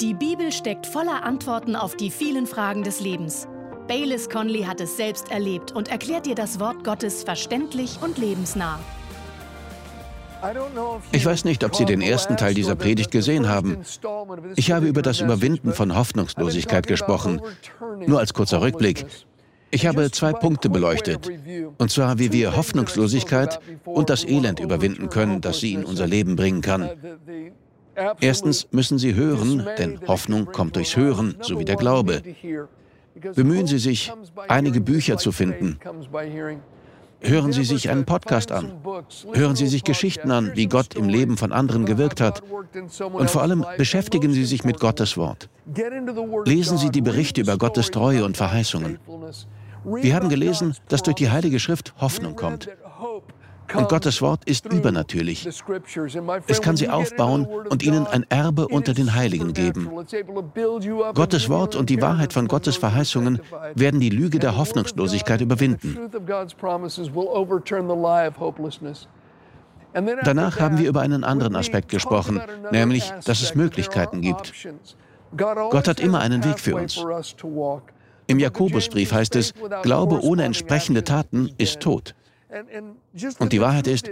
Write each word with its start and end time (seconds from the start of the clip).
Die 0.00 0.12
Bibel 0.12 0.52
steckt 0.52 0.86
voller 0.86 1.24
Antworten 1.24 1.74
auf 1.74 1.96
die 1.96 2.10
vielen 2.10 2.46
Fragen 2.46 2.82
des 2.82 3.00
Lebens. 3.00 3.48
Baylis 3.88 4.28
Conley 4.28 4.64
hat 4.64 4.78
es 4.82 4.98
selbst 4.98 5.30
erlebt 5.30 5.72
und 5.72 5.88
erklärt 5.88 6.26
dir 6.26 6.34
das 6.34 6.60
Wort 6.60 6.84
Gottes 6.84 7.24
verständlich 7.24 7.98
und 8.02 8.18
lebensnah. 8.18 8.78
Ich 11.12 11.24
weiß 11.24 11.46
nicht, 11.46 11.64
ob 11.64 11.74
Sie 11.74 11.86
den 11.86 12.02
ersten 12.02 12.36
Teil 12.36 12.52
dieser 12.52 12.74
Predigt 12.74 13.10
gesehen 13.10 13.48
haben. 13.48 13.78
Ich 14.56 14.70
habe 14.70 14.86
über 14.86 15.00
das 15.00 15.20
Überwinden 15.20 15.72
von 15.72 15.96
Hoffnungslosigkeit 15.96 16.86
gesprochen. 16.86 17.40
Nur 18.06 18.18
als 18.18 18.34
kurzer 18.34 18.60
Rückblick. 18.60 19.06
Ich 19.70 19.86
habe 19.86 20.10
zwei 20.10 20.34
Punkte 20.34 20.68
beleuchtet. 20.68 21.30
Und 21.78 21.90
zwar, 21.90 22.18
wie 22.18 22.32
wir 22.32 22.54
Hoffnungslosigkeit 22.54 23.60
und 23.86 24.10
das 24.10 24.24
Elend 24.24 24.60
überwinden 24.60 25.08
können, 25.08 25.40
das 25.40 25.60
sie 25.60 25.72
in 25.72 25.86
unser 25.86 26.06
Leben 26.06 26.36
bringen 26.36 26.60
kann. 26.60 26.90
Erstens 28.20 28.68
müssen 28.70 28.98
Sie 28.98 29.14
hören, 29.14 29.66
denn 29.78 30.00
Hoffnung 30.06 30.46
kommt 30.46 30.76
durchs 30.76 30.96
Hören, 30.96 31.36
so 31.40 31.58
wie 31.58 31.64
der 31.64 31.76
Glaube. 31.76 32.22
Bemühen 33.34 33.66
Sie 33.66 33.78
sich, 33.78 34.12
einige 34.48 34.80
Bücher 34.80 35.16
zu 35.16 35.32
finden. 35.32 35.78
Hören 37.20 37.52
Sie 37.52 37.64
sich 37.64 37.88
einen 37.88 38.04
Podcast 38.04 38.52
an. 38.52 38.72
Hören 39.32 39.56
Sie 39.56 39.66
sich 39.66 39.84
Geschichten 39.84 40.30
an, 40.30 40.52
wie 40.54 40.66
Gott 40.66 40.94
im 40.94 41.08
Leben 41.08 41.36
von 41.36 41.52
anderen 41.52 41.86
gewirkt 41.86 42.20
hat. 42.20 42.42
Und 43.12 43.30
vor 43.30 43.42
allem 43.42 43.64
beschäftigen 43.78 44.32
Sie 44.32 44.44
sich 44.44 44.64
mit 44.64 44.80
Gottes 44.80 45.16
Wort. 45.16 45.48
Lesen 46.44 46.78
Sie 46.78 46.90
die 46.90 47.00
Berichte 47.00 47.40
über 47.40 47.56
Gottes 47.56 47.90
Treue 47.90 48.24
und 48.24 48.36
Verheißungen. 48.36 48.98
Wir 49.84 50.14
haben 50.14 50.28
gelesen, 50.28 50.74
dass 50.88 51.02
durch 51.02 51.16
die 51.16 51.30
Heilige 51.30 51.58
Schrift 51.58 51.94
Hoffnung 52.00 52.36
kommt. 52.36 52.68
Und 53.74 53.88
Gottes 53.88 54.22
Wort 54.22 54.44
ist 54.44 54.66
übernatürlich. 54.72 55.46
Es 56.46 56.62
kann 56.62 56.76
sie 56.76 56.88
aufbauen 56.88 57.46
und 57.46 57.82
ihnen 57.82 58.06
ein 58.06 58.24
Erbe 58.28 58.68
unter 58.68 58.94
den 58.94 59.14
Heiligen 59.14 59.52
geben. 59.52 59.90
Gottes 61.14 61.48
Wort 61.48 61.76
und 61.76 61.90
die 61.90 62.00
Wahrheit 62.00 62.32
von 62.32 62.48
Gottes 62.48 62.76
Verheißungen 62.76 63.40
werden 63.74 64.00
die 64.00 64.10
Lüge 64.10 64.38
der 64.38 64.56
Hoffnungslosigkeit 64.56 65.40
überwinden. 65.40 65.98
Danach 70.24 70.60
haben 70.60 70.78
wir 70.78 70.88
über 70.88 71.00
einen 71.00 71.24
anderen 71.24 71.56
Aspekt 71.56 71.88
gesprochen, 71.88 72.40
nämlich, 72.70 73.12
dass 73.24 73.42
es 73.42 73.54
Möglichkeiten 73.54 74.20
gibt. 74.20 74.52
Gott 75.36 75.88
hat 75.88 76.00
immer 76.00 76.20
einen 76.20 76.44
Weg 76.44 76.60
für 76.60 76.76
uns. 76.76 77.04
Im 78.26 78.38
Jakobusbrief 78.38 79.12
heißt 79.12 79.36
es, 79.36 79.54
Glaube 79.82 80.22
ohne 80.22 80.44
entsprechende 80.44 81.04
Taten 81.04 81.50
ist 81.58 81.80
tot. 81.80 82.14
Und 83.38 83.52
die 83.52 83.60
Wahrheit 83.60 83.86
ist, 83.86 84.10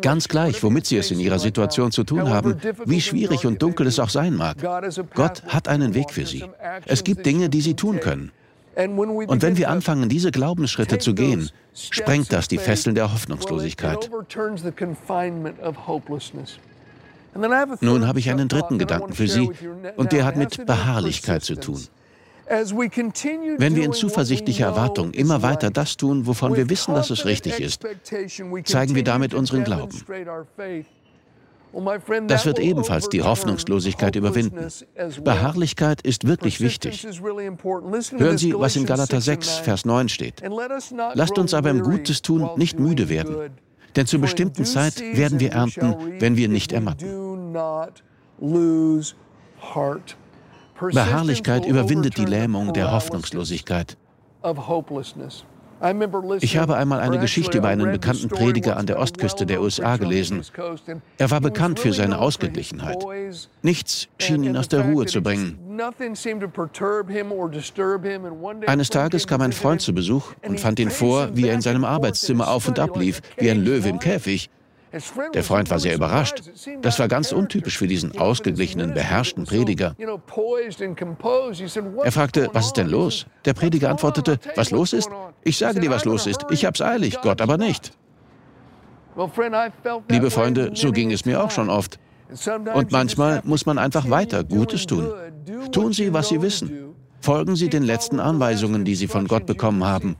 ganz 0.00 0.28
gleich, 0.28 0.62
womit 0.62 0.86
Sie 0.86 0.96
es 0.96 1.10
in 1.10 1.20
Ihrer 1.20 1.38
Situation 1.38 1.92
zu 1.92 2.04
tun 2.04 2.28
haben, 2.28 2.56
wie 2.84 3.00
schwierig 3.00 3.46
und 3.46 3.62
dunkel 3.62 3.86
es 3.86 3.98
auch 3.98 4.10
sein 4.10 4.34
mag, 4.34 4.56
Gott 5.14 5.42
hat 5.48 5.68
einen 5.68 5.94
Weg 5.94 6.10
für 6.10 6.26
Sie. 6.26 6.44
Es 6.86 7.04
gibt 7.04 7.26
Dinge, 7.26 7.48
die 7.48 7.60
Sie 7.60 7.74
tun 7.74 8.00
können. 8.00 8.32
Und 8.76 9.42
wenn 9.42 9.56
wir 9.56 9.70
anfangen, 9.70 10.08
diese 10.08 10.30
Glaubensschritte 10.30 10.98
zu 10.98 11.14
gehen, 11.14 11.50
sprengt 11.74 12.32
das 12.32 12.46
die 12.46 12.58
Fesseln 12.58 12.94
der 12.94 13.12
Hoffnungslosigkeit. 13.12 14.08
Nun 17.80 18.06
habe 18.06 18.18
ich 18.18 18.30
einen 18.30 18.48
dritten 18.48 18.78
Gedanken 18.78 19.12
für 19.12 19.28
Sie, 19.28 19.50
und 19.96 20.12
der 20.12 20.24
hat 20.24 20.36
mit 20.36 20.64
Beharrlichkeit 20.64 21.42
zu 21.42 21.56
tun. 21.56 21.82
Wenn 22.48 23.76
wir 23.76 23.84
in 23.84 23.92
zuversichtlicher 23.92 24.66
Erwartung 24.66 25.12
immer 25.12 25.42
weiter 25.42 25.70
das 25.70 25.96
tun, 25.96 26.26
wovon 26.26 26.56
wir 26.56 26.70
wissen, 26.70 26.94
dass 26.94 27.10
es 27.10 27.26
richtig 27.26 27.60
ist, 27.60 27.82
zeigen 28.64 28.94
wir 28.94 29.04
damit 29.04 29.34
unseren 29.34 29.64
Glauben. 29.64 29.94
Das 32.26 32.46
wird 32.46 32.58
ebenfalls 32.58 33.08
die 33.10 33.22
Hoffnungslosigkeit 33.22 34.16
überwinden. 34.16 34.66
Beharrlichkeit 35.22 36.00
ist 36.00 36.26
wirklich 36.26 36.60
wichtig. 36.60 37.06
Hören 38.16 38.38
Sie, 38.38 38.54
was 38.54 38.76
in 38.76 38.86
Galater 38.86 39.20
6, 39.20 39.48
Vers 39.58 39.84
9 39.84 40.08
steht. 40.08 40.42
Lasst 41.14 41.38
uns 41.38 41.54
aber 41.54 41.70
im 41.70 41.82
Gutes 41.82 42.22
tun 42.22 42.48
nicht 42.56 42.78
müde 42.78 43.08
werden, 43.08 43.50
denn 43.96 44.06
zur 44.06 44.20
bestimmten 44.20 44.64
Zeit 44.64 45.00
werden 45.00 45.40
wir 45.40 45.52
ernten, 45.52 45.94
wenn 46.20 46.36
wir 46.36 46.48
nicht 46.48 46.72
ermatten. 46.72 47.06
Beharrlichkeit 50.80 51.66
überwindet 51.66 52.16
die 52.16 52.24
Lähmung 52.24 52.72
der 52.72 52.92
Hoffnungslosigkeit. 52.92 53.96
Ich 56.40 56.56
habe 56.56 56.76
einmal 56.76 57.00
eine 57.00 57.18
Geschichte 57.18 57.58
über 57.58 57.68
einen 57.68 57.92
bekannten 57.92 58.28
Prediger 58.28 58.76
an 58.76 58.86
der 58.86 58.98
Ostküste 58.98 59.46
der 59.46 59.60
USA 59.60 59.96
gelesen. 59.96 60.42
Er 61.18 61.30
war 61.30 61.40
bekannt 61.40 61.78
für 61.78 61.92
seine 61.92 62.18
Ausgeglichenheit. 62.18 63.04
Nichts 63.62 64.08
schien 64.18 64.42
ihn 64.42 64.56
aus 64.56 64.68
der 64.68 64.82
Ruhe 64.82 65.06
zu 65.06 65.22
bringen. 65.22 65.58
Eines 68.66 68.90
Tages 68.90 69.26
kam 69.26 69.40
ein 69.42 69.52
Freund 69.52 69.80
zu 69.80 69.94
Besuch 69.94 70.32
und 70.46 70.58
fand 70.58 70.80
ihn 70.80 70.90
vor, 70.90 71.36
wie 71.36 71.46
er 71.46 71.54
in 71.54 71.60
seinem 71.60 71.84
Arbeitszimmer 71.84 72.50
auf 72.50 72.66
und 72.66 72.78
ab 72.80 72.96
lief, 72.96 73.20
wie 73.36 73.50
ein 73.50 73.62
Löwe 73.62 73.88
im 73.88 74.00
Käfig. 74.00 74.50
Der 75.34 75.44
Freund 75.44 75.70
war 75.70 75.78
sehr 75.78 75.94
überrascht. 75.94 76.42
Das 76.80 76.98
war 76.98 77.08
ganz 77.08 77.32
untypisch 77.32 77.76
für 77.76 77.86
diesen 77.86 78.18
ausgeglichenen, 78.18 78.94
beherrschten 78.94 79.44
Prediger. 79.44 79.94
Er 82.04 82.12
fragte, 82.12 82.48
was 82.52 82.66
ist 82.66 82.76
denn 82.76 82.88
los? 82.88 83.26
Der 83.44 83.54
Prediger 83.54 83.90
antwortete, 83.90 84.38
was 84.56 84.70
los 84.70 84.92
ist? 84.92 85.10
Ich 85.44 85.58
sage 85.58 85.80
dir, 85.80 85.90
was 85.90 86.04
los 86.04 86.26
ist. 86.26 86.46
Ich 86.50 86.64
hab's 86.64 86.80
eilig, 86.80 87.20
Gott 87.20 87.40
aber 87.40 87.58
nicht. 87.58 87.92
Liebe 90.08 90.30
Freunde, 90.30 90.70
so 90.74 90.92
ging 90.92 91.10
es 91.10 91.24
mir 91.24 91.42
auch 91.42 91.50
schon 91.50 91.68
oft. 91.68 91.98
Und 92.74 92.92
manchmal 92.92 93.40
muss 93.44 93.66
man 93.66 93.78
einfach 93.78 94.08
weiter 94.10 94.44
Gutes 94.44 94.86
tun. 94.86 95.10
Tun 95.72 95.92
Sie, 95.92 96.12
was 96.12 96.28
Sie 96.28 96.40
wissen. 96.40 96.94
Folgen 97.20 97.56
Sie 97.56 97.68
den 97.68 97.82
letzten 97.82 98.20
Anweisungen, 98.20 98.84
die 98.84 98.94
Sie 98.94 99.08
von 99.08 99.26
Gott 99.26 99.44
bekommen 99.46 99.84
haben. 99.84 100.16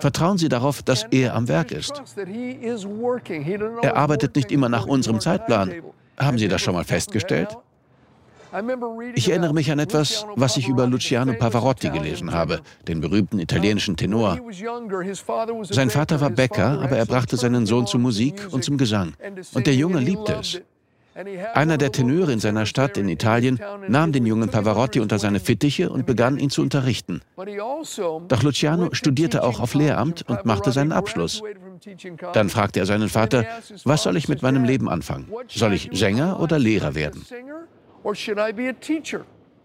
Vertrauen 0.00 0.38
Sie 0.38 0.48
darauf, 0.48 0.82
dass 0.82 1.06
er 1.10 1.34
am 1.34 1.48
Werk 1.48 1.72
ist. 1.72 2.02
Er 3.82 3.96
arbeitet 3.96 4.36
nicht 4.36 4.52
immer 4.52 4.68
nach 4.68 4.86
unserem 4.86 5.20
Zeitplan. 5.20 5.72
Haben 6.18 6.38
Sie 6.38 6.48
das 6.48 6.60
schon 6.60 6.74
mal 6.74 6.84
festgestellt? 6.84 7.56
Ich 9.14 9.30
erinnere 9.30 9.54
mich 9.54 9.70
an 9.72 9.78
etwas, 9.78 10.26
was 10.36 10.58
ich 10.58 10.68
über 10.68 10.86
Luciano 10.86 11.32
Pavarotti 11.32 11.88
gelesen 11.88 12.32
habe, 12.32 12.60
den 12.86 13.00
berühmten 13.00 13.38
italienischen 13.38 13.96
Tenor. 13.96 14.38
Sein 15.62 15.88
Vater 15.88 16.20
war 16.20 16.30
Bäcker, 16.30 16.80
aber 16.82 16.98
er 16.98 17.06
brachte 17.06 17.38
seinen 17.38 17.64
Sohn 17.64 17.86
zur 17.86 18.00
Musik 18.00 18.48
und 18.50 18.62
zum 18.62 18.76
Gesang. 18.76 19.14
Und 19.54 19.66
der 19.66 19.74
Junge 19.74 20.00
liebte 20.00 20.34
es. 20.34 20.60
Einer 21.54 21.78
der 21.78 21.92
Tenöre 21.92 22.32
in 22.32 22.40
seiner 22.40 22.66
Stadt 22.66 22.96
in 22.96 23.08
Italien 23.08 23.60
nahm 23.88 24.12
den 24.12 24.26
jungen 24.26 24.48
Pavarotti 24.48 25.00
unter 25.00 25.18
seine 25.18 25.40
Fittiche 25.40 25.90
und 25.90 26.06
begann 26.06 26.38
ihn 26.38 26.50
zu 26.50 26.62
unterrichten. 26.62 27.20
Doch 28.28 28.42
Luciano 28.42 28.88
studierte 28.92 29.42
auch 29.42 29.60
auf 29.60 29.74
Lehramt 29.74 30.22
und 30.28 30.44
machte 30.44 30.72
seinen 30.72 30.92
Abschluss. 30.92 31.42
Dann 32.32 32.48
fragte 32.48 32.80
er 32.80 32.86
seinen 32.86 33.08
Vater, 33.08 33.44
was 33.84 34.02
soll 34.04 34.16
ich 34.16 34.28
mit 34.28 34.42
meinem 34.42 34.64
Leben 34.64 34.88
anfangen? 34.88 35.30
Soll 35.48 35.74
ich 35.74 35.90
Sänger 35.92 36.40
oder 36.40 36.58
Lehrer 36.58 36.94
werden? 36.94 37.24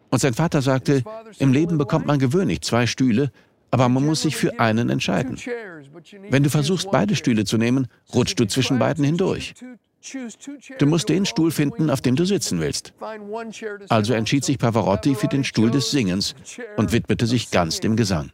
Und 0.09 0.21
sein 0.21 0.33
Vater 0.33 0.61
sagte, 0.61 1.03
im 1.39 1.53
Leben 1.53 1.77
bekommt 1.77 2.05
man 2.05 2.19
gewöhnlich 2.19 2.61
zwei 2.61 2.87
Stühle, 2.87 3.31
aber 3.71 3.89
man 3.89 4.05
muss 4.05 4.21
sich 4.21 4.35
für 4.35 4.59
einen 4.59 4.89
entscheiden. 4.89 5.37
Wenn 6.29 6.43
du 6.43 6.49
versuchst, 6.49 6.89
beide 6.91 7.15
Stühle 7.15 7.45
zu 7.45 7.57
nehmen, 7.57 7.87
rutschst 8.13 8.39
du 8.39 8.45
zwischen 8.45 8.79
beiden 8.79 9.03
hindurch. 9.03 9.53
Du 10.79 10.85
musst 10.85 11.09
den 11.09 11.25
Stuhl 11.25 11.51
finden, 11.51 11.89
auf 11.89 12.01
dem 12.01 12.15
du 12.15 12.25
sitzen 12.25 12.59
willst. 12.59 12.93
Also 13.89 14.13
entschied 14.13 14.45
sich 14.45 14.57
Pavarotti 14.57 15.15
für 15.15 15.27
den 15.27 15.43
Stuhl 15.43 15.71
des 15.71 15.91
Singens 15.91 16.35
und 16.77 16.91
widmete 16.91 17.25
sich 17.25 17.51
ganz 17.51 17.79
dem 17.79 17.95
Gesang. 17.95 18.31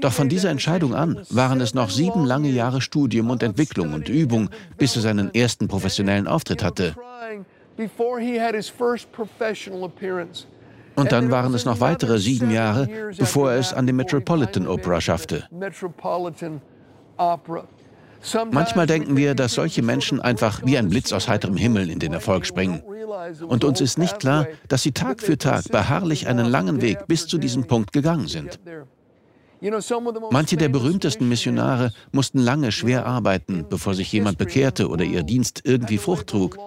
Doch 0.00 0.12
von 0.12 0.28
dieser 0.28 0.50
Entscheidung 0.50 0.94
an 0.94 1.20
waren 1.30 1.60
es 1.60 1.72
noch 1.72 1.90
sieben 1.90 2.24
lange 2.26 2.50
Jahre 2.50 2.80
Studium 2.80 3.30
und 3.30 3.42
Entwicklung 3.42 3.94
und 3.94 4.08
Übung, 4.08 4.50
bis 4.76 4.96
er 4.96 5.02
seinen 5.02 5.34
ersten 5.34 5.66
professionellen 5.66 6.26
Auftritt 6.26 6.62
hatte. 6.62 6.94
Und 10.96 11.10
dann 11.10 11.30
waren 11.30 11.54
es 11.54 11.64
noch 11.64 11.80
weitere 11.80 12.18
sieben 12.18 12.50
Jahre, 12.50 12.88
bevor 13.18 13.52
er 13.52 13.58
es 13.58 13.72
an 13.72 13.86
die 13.86 13.92
Metropolitan 13.92 14.66
Opera 14.66 15.00
schaffte. 15.00 15.48
Manchmal 18.50 18.86
denken 18.86 19.16
wir, 19.16 19.34
dass 19.34 19.54
solche 19.54 19.82
Menschen 19.82 20.20
einfach 20.20 20.62
wie 20.64 20.78
ein 20.78 20.88
Blitz 20.88 21.12
aus 21.12 21.28
heiterem 21.28 21.56
Himmel 21.56 21.90
in 21.90 21.98
den 21.98 22.12
Erfolg 22.12 22.46
springen. 22.46 22.82
Und 23.46 23.64
uns 23.64 23.80
ist 23.80 23.98
nicht 23.98 24.18
klar, 24.18 24.46
dass 24.68 24.82
sie 24.82 24.92
Tag 24.92 25.20
für 25.22 25.38
Tag 25.38 25.68
beharrlich 25.70 26.26
einen 26.26 26.46
langen 26.46 26.82
Weg 26.82 27.06
bis 27.06 27.26
zu 27.26 27.38
diesem 27.38 27.66
Punkt 27.66 27.92
gegangen 27.92 28.28
sind. 28.28 28.58
Manche 30.30 30.56
der 30.56 30.68
berühmtesten 30.68 31.28
Missionare 31.28 31.92
mussten 32.12 32.38
lange 32.38 32.70
schwer 32.70 33.06
arbeiten, 33.06 33.64
bevor 33.68 33.94
sich 33.94 34.12
jemand 34.12 34.36
bekehrte 34.36 34.88
oder 34.88 35.04
ihr 35.04 35.22
Dienst 35.22 35.62
irgendwie 35.64 35.98
Frucht 35.98 36.26
trug. 36.26 36.58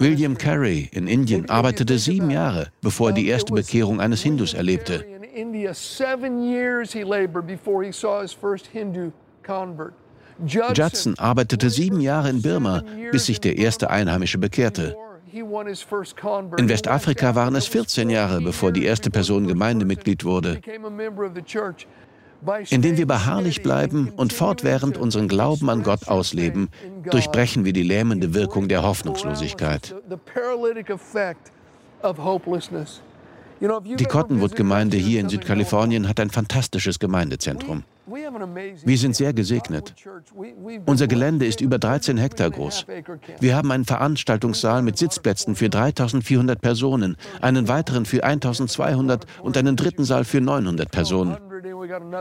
William 0.00 0.36
Carey 0.36 0.88
in 0.92 1.06
Indien 1.06 1.48
arbeitete 1.48 1.98
sieben 1.98 2.30
Jahre, 2.30 2.72
bevor 2.82 3.10
er 3.10 3.14
die 3.14 3.28
erste 3.28 3.52
Bekehrung 3.52 4.00
eines 4.00 4.20
Hindus 4.22 4.52
erlebte. 4.52 5.06
Judson 10.46 11.18
arbeitete 11.18 11.70
sieben 11.70 12.00
Jahre 12.00 12.30
in 12.30 12.42
Birma, 12.42 12.82
bis 13.10 13.26
sich 13.26 13.40
der 13.40 13.56
erste 13.58 13.90
Einheimische 13.90 14.38
bekehrte. 14.38 14.96
In 15.32 16.68
Westafrika 16.68 17.34
waren 17.34 17.54
es 17.54 17.66
14 17.66 18.08
Jahre, 18.08 18.40
bevor 18.40 18.72
die 18.72 18.84
erste 18.84 19.10
Person 19.10 19.46
Gemeindemitglied 19.46 20.24
wurde. 20.24 20.60
Indem 22.70 22.96
wir 22.96 23.06
beharrlich 23.06 23.62
bleiben 23.62 24.12
und 24.16 24.32
fortwährend 24.32 24.96
unseren 24.96 25.28
Glauben 25.28 25.68
an 25.70 25.82
Gott 25.82 26.06
ausleben, 26.08 26.68
durchbrechen 27.10 27.64
wir 27.64 27.72
die 27.72 27.82
lähmende 27.82 28.32
Wirkung 28.32 28.68
der 28.68 28.84
Hoffnungslosigkeit. 28.84 29.94
Die 33.60 34.04
Cottonwood-Gemeinde 34.04 34.96
hier 34.96 35.20
in 35.20 35.28
Südkalifornien 35.28 36.08
hat 36.08 36.20
ein 36.20 36.30
fantastisches 36.30 36.98
Gemeindezentrum. 36.98 37.82
Wir 38.84 38.98
sind 38.98 39.16
sehr 39.16 39.32
gesegnet. 39.32 39.94
Unser 40.86 41.06
Gelände 41.08 41.44
ist 41.44 41.60
über 41.60 41.78
13 41.78 42.16
Hektar 42.16 42.50
groß. 42.50 42.86
Wir 43.40 43.56
haben 43.56 43.70
einen 43.70 43.84
Veranstaltungssaal 43.84 44.82
mit 44.82 44.96
Sitzplätzen 44.96 45.56
für 45.56 45.68
3400 45.68 46.60
Personen, 46.60 47.16
einen 47.40 47.68
weiteren 47.68 48.06
für 48.06 48.24
1200 48.24 49.26
und 49.42 49.56
einen 49.56 49.76
dritten 49.76 50.04
Saal 50.04 50.24
für 50.24 50.40
900 50.40 50.90
Personen. 50.90 51.36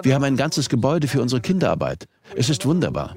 Wir 0.03 0.15
haben 0.15 0.23
ein 0.23 0.37
ganzes 0.37 0.69
Gebäude 0.69 1.07
für 1.07 1.21
unsere 1.21 1.41
Kinderarbeit. 1.41 2.07
Es 2.35 2.49
ist 2.49 2.65
wunderbar. 2.65 3.15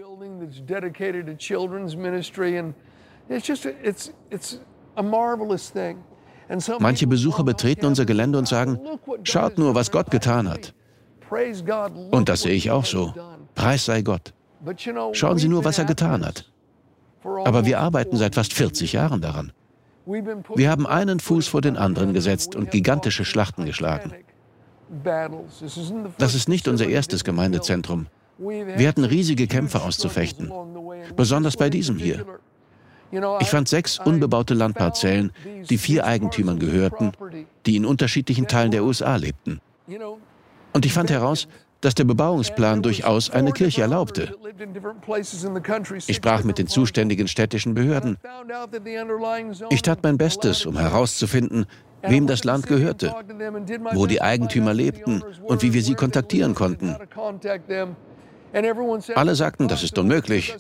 Manche 6.79 7.07
Besucher 7.07 7.45
betreten 7.45 7.87
unser 7.87 8.05
Gelände 8.05 8.39
und 8.39 8.49
sagen, 8.49 8.81
schaut 9.25 9.59
nur, 9.59 9.75
was 9.75 9.91
Gott 9.91 10.11
getan 10.11 10.49
hat. 10.49 10.75
Und 12.11 12.29
das 12.29 12.43
sehe 12.43 12.55
ich 12.55 12.71
auch 12.71 12.85
so. 12.85 13.15
Preis 13.55 13.85
sei 13.85 14.03
Gott. 14.03 14.33
Schauen 15.13 15.39
Sie 15.39 15.49
nur, 15.49 15.65
was 15.65 15.79
er 15.79 15.85
getan 15.85 16.25
hat. 16.25 16.51
Aber 17.23 17.65
wir 17.65 17.79
arbeiten 17.79 18.17
seit 18.17 18.35
fast 18.35 18.53
40 18.53 18.93
Jahren 18.93 19.21
daran. 19.21 19.53
Wir 20.07 20.71
haben 20.71 20.87
einen 20.87 21.21
Fuß 21.21 21.47
vor 21.49 21.61
den 21.61 21.77
anderen 21.77 22.15
gesetzt 22.15 22.57
und 22.57 22.71
gigantische 22.71 23.25
Schlachten 23.25 23.65
geschlagen. 23.65 24.13
Das 26.19 26.35
ist 26.35 26.49
nicht 26.49 26.67
unser 26.67 26.89
erstes 26.89 27.23
Gemeindezentrum. 27.23 28.07
Wir 28.39 28.89
hatten 28.89 29.05
riesige 29.05 29.47
Kämpfe 29.47 29.83
auszufechten, 29.83 30.51
besonders 31.15 31.57
bei 31.57 31.71
diesem 31.71 31.99
hier. 31.99 32.25
Ich 33.41 33.51
fand 33.51 33.69
sechs 33.69 33.99
unbebaute 33.99 34.55
Landparzellen, 34.55 35.33
die 35.69 35.79
vier 35.79 36.05
Eigentümern 36.05 36.59
gehörten, 36.59 37.13
die 37.67 37.77
in 37.77 37.85
unterschiedlichen 37.85 38.47
Teilen 38.47 38.71
der 38.71 38.85
USA 38.85 39.17
lebten. 39.17 39.61
Und 40.73 40.87
ich 40.87 40.93
fand 40.93 41.11
heraus, 41.11 41.49
dass 41.81 41.95
der 41.95 42.05
Bebauungsplan 42.05 42.83
durchaus 42.83 43.31
eine 43.31 43.53
Kirche 43.53 43.83
erlaubte. 43.83 44.37
Ich 46.07 46.17
sprach 46.17 46.45
mit 46.45 46.59
den 46.59 46.67
zuständigen 46.67 47.27
städtischen 47.27 47.75
Behörden. 47.75 48.19
Ich 49.71 49.83
tat 49.83 50.03
mein 50.03 50.19
Bestes, 50.19 50.67
um 50.67 50.77
herauszufinden, 50.77 51.67
wem 52.03 52.27
das 52.27 52.45
Land 52.45 52.67
gehörte, 52.67 53.15
wo 53.93 54.07
die 54.07 54.21
Eigentümer 54.21 54.75
lebten 54.75 55.23
und 55.43 55.63
wie 55.63 55.73
wir 55.73 55.83
sie 55.83 55.95
kontaktieren 55.95 56.55
konnten. 56.55 56.97
Alle 59.15 59.35
sagten, 59.35 59.69
das 59.69 59.83
ist 59.83 59.99
unmöglich. 59.99 60.55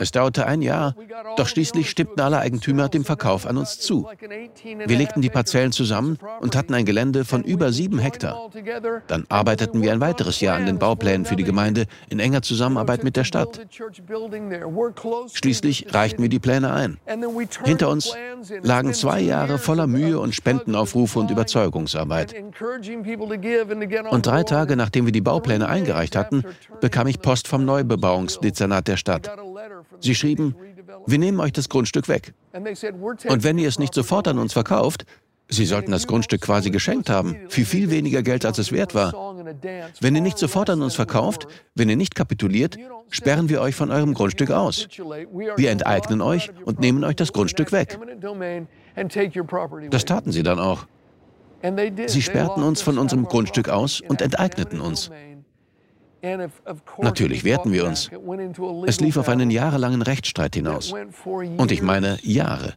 Es 0.00 0.10
dauerte 0.12 0.46
ein 0.46 0.62
Jahr, 0.62 0.94
doch 1.36 1.48
schließlich 1.48 1.90
stimmten 1.90 2.20
alle 2.20 2.38
Eigentümer 2.38 2.88
dem 2.88 3.04
Verkauf 3.04 3.46
an 3.46 3.56
uns 3.56 3.80
zu. 3.80 4.08
Wir 4.62 4.96
legten 4.96 5.20
die 5.20 5.30
Parzellen 5.30 5.72
zusammen 5.72 6.18
und 6.40 6.56
hatten 6.56 6.74
ein 6.74 6.84
Gelände 6.84 7.24
von 7.24 7.42
über 7.42 7.72
sieben 7.72 7.98
Hektar. 7.98 8.50
Dann 9.06 9.26
arbeiteten 9.28 9.82
wir 9.82 9.92
ein 9.92 10.00
weiteres 10.00 10.40
Jahr 10.40 10.56
an 10.56 10.66
den 10.66 10.78
Bauplänen 10.78 11.24
für 11.24 11.36
die 11.36 11.44
Gemeinde 11.44 11.86
in 12.08 12.20
enger 12.20 12.42
Zusammenarbeit 12.42 13.04
mit 13.04 13.16
der 13.16 13.24
Stadt. 13.24 13.60
Schließlich 15.32 15.86
reichten 15.92 16.22
wir 16.22 16.28
die 16.28 16.38
Pläne 16.38 16.72
ein. 16.72 16.98
Hinter 17.64 17.88
uns 17.88 18.14
lagen 18.62 18.94
zwei 18.94 19.20
Jahre 19.20 19.58
voller 19.58 19.86
Mühe 19.86 20.18
und 20.20 20.34
Spendenaufrufe 20.34 21.18
und 21.18 21.30
Überzeugungsarbeit. 21.30 22.34
Und 24.10 24.26
drei 24.26 24.42
Tage 24.42 24.76
nachdem 24.76 25.06
wir 25.06 25.12
die 25.12 25.20
Baupläne 25.20 25.68
eingereicht 25.68 26.16
hatten, 26.16 26.44
bekam 26.80 27.06
ich 27.06 27.20
Post 27.24 27.48
vom 27.48 27.64
Neubebauungsdezernat 27.64 28.86
der 28.86 28.98
Stadt. 28.98 29.30
Sie 29.98 30.14
schrieben, 30.14 30.54
wir 31.06 31.18
nehmen 31.18 31.40
euch 31.40 31.52
das 31.52 31.70
Grundstück 31.70 32.06
weg. 32.06 32.34
Und 32.52 33.42
wenn 33.44 33.56
ihr 33.56 33.66
es 33.66 33.78
nicht 33.78 33.94
sofort 33.94 34.28
an 34.28 34.38
uns 34.38 34.52
verkauft, 34.52 35.06
Sie 35.48 35.66
sollten 35.66 35.90
das 35.90 36.06
Grundstück 36.06 36.40
quasi 36.40 36.70
geschenkt 36.70 37.10
haben, 37.10 37.36
für 37.48 37.66
viel 37.66 37.90
weniger 37.90 38.22
Geld, 38.22 38.46
als 38.46 38.58
es 38.58 38.72
wert 38.72 38.94
war. 38.94 39.12
Wenn 40.00 40.14
ihr 40.14 40.22
nicht 40.22 40.38
sofort 40.38 40.70
an 40.70 40.80
uns 40.80 40.94
verkauft, 40.94 41.46
wenn 41.74 41.88
ihr 41.90 41.96
nicht 41.96 42.14
kapituliert, 42.14 42.78
sperren 43.10 43.50
wir 43.50 43.60
euch 43.60 43.74
von 43.74 43.90
eurem 43.90 44.14
Grundstück 44.14 44.50
aus. 44.50 44.88
Wir 45.56 45.70
enteignen 45.70 46.22
euch 46.22 46.50
und 46.64 46.80
nehmen 46.80 47.04
euch 47.04 47.16
das 47.16 47.32
Grundstück 47.32 47.72
weg. 47.72 47.98
Das 49.90 50.04
taten 50.06 50.32
sie 50.32 50.42
dann 50.42 50.58
auch. 50.58 50.86
Sie 52.06 52.22
sperrten 52.22 52.62
uns 52.62 52.82
von 52.82 52.98
unserem 52.98 53.24
Grundstück 53.24 53.68
aus 53.68 54.02
und 54.06 54.22
enteigneten 54.22 54.80
uns. 54.80 55.10
Natürlich 56.98 57.44
wehrten 57.44 57.72
wir 57.72 57.84
uns. 57.86 58.10
Es 58.86 59.00
lief 59.00 59.16
auf 59.16 59.28
einen 59.28 59.50
jahrelangen 59.50 60.02
Rechtsstreit 60.02 60.54
hinaus. 60.54 60.92
Und 61.56 61.70
ich 61.72 61.82
meine 61.82 62.18
Jahre. 62.22 62.74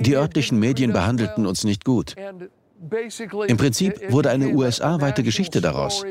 Die 0.00 0.16
örtlichen 0.16 0.58
Medien 0.58 0.92
behandelten 0.92 1.46
uns 1.46 1.64
nicht 1.64 1.84
gut. 1.84 2.14
Im 3.46 3.56
Prinzip 3.56 4.10
wurde 4.10 4.30
eine 4.30 4.48
USA-weite 4.48 5.22
Geschichte 5.22 5.60
daraus. 5.60 6.04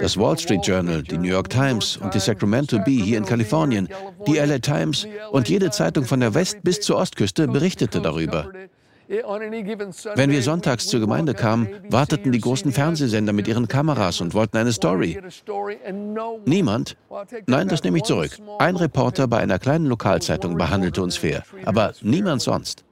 Das 0.00 0.18
Wall 0.18 0.38
Street 0.38 0.66
Journal, 0.66 1.02
die 1.02 1.16
New 1.16 1.28
York 1.28 1.48
Times 1.48 1.96
und 1.96 2.12
die 2.12 2.20
Sacramento 2.20 2.78
Bee 2.80 3.00
hier 3.00 3.16
in 3.16 3.24
Kalifornien, 3.24 3.88
die 4.26 4.36
LA 4.36 4.58
Times 4.58 5.06
und 5.30 5.48
jede 5.48 5.70
Zeitung 5.70 6.04
von 6.04 6.20
der 6.20 6.34
West- 6.34 6.58
bis 6.62 6.80
zur 6.80 6.98
Ostküste 6.98 7.48
berichtete 7.48 8.02
darüber. 8.02 8.50
Wenn 9.08 10.30
wir 10.30 10.42
sonntags 10.42 10.86
zur 10.86 11.00
Gemeinde 11.00 11.34
kamen, 11.34 11.68
warteten 11.88 12.32
die 12.32 12.40
großen 12.40 12.72
Fernsehsender 12.72 13.32
mit 13.32 13.48
ihren 13.48 13.68
Kameras 13.68 14.20
und 14.20 14.34
wollten 14.34 14.56
eine 14.56 14.72
Story. 14.72 15.20
Niemand, 16.46 16.96
nein, 17.46 17.68
das 17.68 17.82
nehme 17.82 17.98
ich 17.98 18.04
zurück. 18.04 18.30
Ein 18.58 18.76
Reporter 18.76 19.28
bei 19.28 19.38
einer 19.38 19.58
kleinen 19.58 19.86
Lokalzeitung 19.86 20.56
behandelte 20.56 21.02
uns 21.02 21.16
fair, 21.16 21.42
aber 21.64 21.92
niemand 22.02 22.42
sonst. 22.42 22.84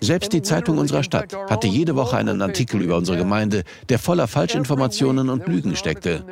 Selbst 0.00 0.32
die 0.32 0.42
Zeitung 0.42 0.78
unserer 0.78 1.04
Stadt 1.04 1.32
hatte 1.48 1.68
jede 1.68 1.94
Woche 1.94 2.16
einen 2.16 2.42
Artikel 2.42 2.82
über 2.82 2.96
unsere 2.96 3.16
Gemeinde, 3.16 3.62
der 3.88 4.00
voller 4.00 4.26
Falschinformationen 4.26 5.30
und 5.30 5.46
Lügen 5.46 5.76
steckte. 5.76 6.24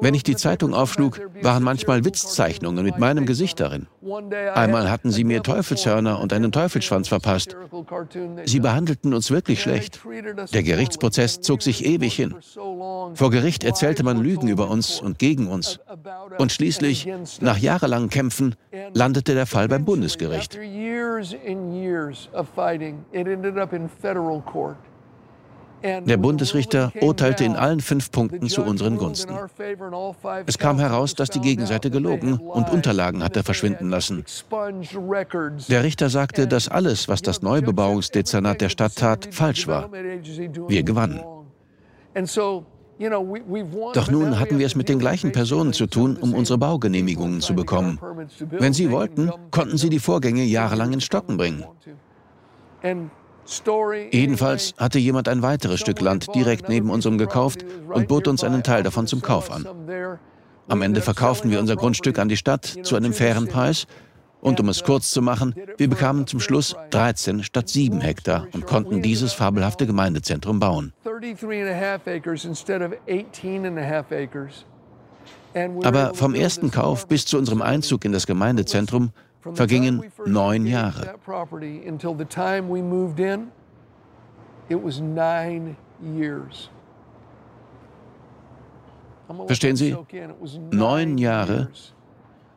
Wenn 0.00 0.14
ich 0.14 0.22
die 0.22 0.36
Zeitung 0.36 0.74
aufschlug, 0.74 1.20
waren 1.42 1.62
manchmal 1.62 2.04
Witzzeichnungen 2.04 2.84
mit 2.84 2.98
meinem 2.98 3.26
Gesicht 3.26 3.60
darin. 3.60 3.86
Einmal 4.54 4.90
hatten 4.90 5.10
sie 5.10 5.24
mir 5.24 5.42
Teufelshörner 5.42 6.20
und 6.20 6.32
einen 6.32 6.52
Teufelsschwanz 6.52 7.08
verpasst. 7.08 7.56
Sie 8.44 8.60
behandelten 8.60 9.12
uns 9.14 9.30
wirklich 9.30 9.60
schlecht. 9.60 10.00
Der 10.52 10.62
Gerichtsprozess 10.62 11.40
zog 11.40 11.62
sich 11.62 11.84
ewig 11.84 12.14
hin. 12.14 12.34
Vor 13.14 13.30
Gericht 13.30 13.64
erzählte 13.64 14.02
man 14.02 14.22
Lügen 14.22 14.48
über 14.48 14.70
uns 14.70 15.00
und 15.00 15.18
gegen 15.18 15.48
uns. 15.48 15.78
Und 16.38 16.52
schließlich, 16.52 17.08
nach 17.40 17.58
jahrelangen 17.58 18.08
Kämpfen, 18.08 18.56
landete 18.94 19.34
der 19.34 19.46
Fall 19.46 19.68
beim 19.68 19.84
Bundesgericht. 19.84 20.58
Der 25.82 26.16
Bundesrichter 26.16 26.92
urteilte 27.00 27.44
in 27.44 27.56
allen 27.56 27.80
fünf 27.80 28.10
Punkten 28.10 28.48
zu 28.48 28.62
unseren 28.62 28.98
Gunsten. 28.98 29.34
Es 30.46 30.58
kam 30.58 30.78
heraus, 30.78 31.14
dass 31.14 31.30
die 31.30 31.40
Gegenseite 31.40 31.90
gelogen 31.90 32.34
und 32.34 32.70
Unterlagen 32.70 33.22
hatte 33.22 33.42
verschwinden 33.42 33.90
lassen. 33.90 34.24
Der 35.68 35.84
Richter 35.84 36.08
sagte, 36.08 36.46
dass 36.46 36.68
alles, 36.68 37.08
was 37.08 37.22
das 37.22 37.42
Neubebauungsdezernat 37.42 38.60
der 38.60 38.68
Stadt 38.68 38.96
tat, 38.96 39.28
falsch 39.32 39.66
war. 39.66 39.90
Wir 39.92 40.82
gewannen. 40.82 41.20
Doch 43.94 44.10
nun 44.10 44.38
hatten 44.38 44.58
wir 44.58 44.66
es 44.66 44.76
mit 44.76 44.88
den 44.88 44.98
gleichen 44.98 45.32
Personen 45.32 45.72
zu 45.72 45.86
tun, 45.86 46.16
um 46.16 46.34
unsere 46.34 46.58
Baugenehmigungen 46.58 47.40
zu 47.40 47.54
bekommen. 47.54 47.98
Wenn 48.50 48.72
sie 48.72 48.90
wollten, 48.90 49.30
konnten 49.50 49.78
sie 49.78 49.88
die 49.88 49.98
Vorgänge 49.98 50.44
jahrelang 50.44 50.92
in 50.92 51.00
Stocken 51.00 51.36
bringen. 51.36 51.64
Jedenfalls 54.10 54.74
hatte 54.78 54.98
jemand 54.98 55.28
ein 55.28 55.42
weiteres 55.42 55.80
Stück 55.80 56.00
Land 56.00 56.34
direkt 56.34 56.68
neben 56.68 56.90
unserem 56.90 57.18
gekauft 57.18 57.64
und 57.88 58.08
bot 58.08 58.28
uns 58.28 58.44
einen 58.44 58.62
Teil 58.62 58.82
davon 58.82 59.06
zum 59.06 59.22
Kauf 59.22 59.50
an. 59.50 59.66
Am 60.68 60.82
Ende 60.82 61.00
verkauften 61.00 61.50
wir 61.50 61.60
unser 61.60 61.76
Grundstück 61.76 62.18
an 62.18 62.28
die 62.28 62.36
Stadt 62.36 62.78
zu 62.82 62.96
einem 62.96 63.12
fairen 63.12 63.48
Preis. 63.48 63.86
und 64.40 64.58
um 64.58 64.68
es 64.68 64.82
kurz 64.82 65.10
zu 65.12 65.22
machen, 65.22 65.54
wir 65.76 65.88
bekamen 65.88 66.26
zum 66.26 66.40
Schluss 66.40 66.74
13 66.90 67.44
statt 67.44 67.68
7 67.68 68.00
Hektar 68.00 68.48
und 68.52 68.66
konnten 68.66 69.00
dieses 69.00 69.32
fabelhafte 69.32 69.86
Gemeindezentrum 69.86 70.58
bauen. 70.58 70.92
Aber 75.84 76.14
vom 76.14 76.34
ersten 76.34 76.70
Kauf 76.70 77.06
bis 77.06 77.24
zu 77.24 77.38
unserem 77.38 77.62
Einzug 77.62 78.04
in 78.04 78.12
das 78.12 78.26
Gemeindezentrum 78.26 79.12
vergingen 79.54 80.02
neun 80.24 80.66
Jahre. 80.66 81.14
Verstehen 89.46 89.76
Sie? 89.76 89.96
Neun 90.70 91.18
Jahre, 91.18 91.68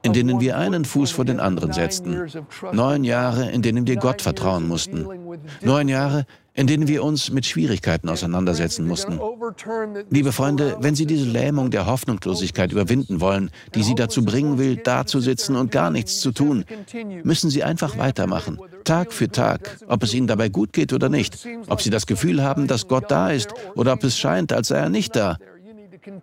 in 0.06 0.14
denen 0.14 0.40
wir 0.40 0.58
einen 0.58 0.86
Fuß 0.86 1.12
vor 1.12 1.26
den 1.26 1.40
anderen 1.40 1.74
setzten. 1.74 2.30
Neun 2.72 3.04
Jahre, 3.04 3.50
in 3.50 3.64
denen 3.64 3.88
wir 3.88 3.96
Gott 3.96 4.22
vertrauen 4.22 4.68
mussten. 4.68 5.08
Neun 5.62 5.88
Jahre, 5.88 6.26
in 6.54 6.68
denen 6.68 6.88
wir 6.88 7.04
uns 7.04 7.32
mit 7.32 7.46
Schwierigkeiten 7.46 8.08
auseinandersetzen 8.08 8.88
mussten. 8.88 9.20
Liebe 10.12 10.32
Freunde, 10.32 10.78
wenn 10.80 10.96
Sie 10.96 11.08
diese 11.08 11.26
Lähmung 11.26 11.72
der 11.72 11.88
Hoffnungslosigkeit 11.88 12.72
überwinden 12.72 13.20
wollen, 13.20 13.50
die 13.74 13.82
Sie 13.84 13.96
dazu 13.96 14.24
bringen 14.24 14.60
will, 14.60 14.78
dazusitzen 14.78 15.56
und 15.56 15.72
gar 15.72 15.90
nichts 15.90 16.22
zu 16.22 16.32
tun, 16.32 16.66
müssen 17.24 17.50
Sie 17.50 17.64
einfach 17.64 17.98
weitermachen, 17.98 18.60
Tag 18.84 19.12
für 19.12 19.30
Tag, 19.30 19.80
ob 19.88 20.04
es 20.04 20.14
Ihnen 20.14 20.28
dabei 20.28 20.50
gut 20.50 20.72
geht 20.72 20.94
oder 20.94 21.10
nicht, 21.10 21.46
ob 21.68 21.82
Sie 21.82 21.90
das 21.90 22.06
Gefühl 22.06 22.44
haben, 22.44 22.68
dass 22.68 22.88
Gott 22.88 23.10
da 23.10 23.32
ist 23.32 23.50
oder 23.74 23.94
ob 23.94 24.04
es 24.04 24.18
scheint, 24.18 24.54
als 24.54 24.68
sei 24.68 24.78
er 24.78 24.90
nicht 24.90 25.16
da. 25.16 25.38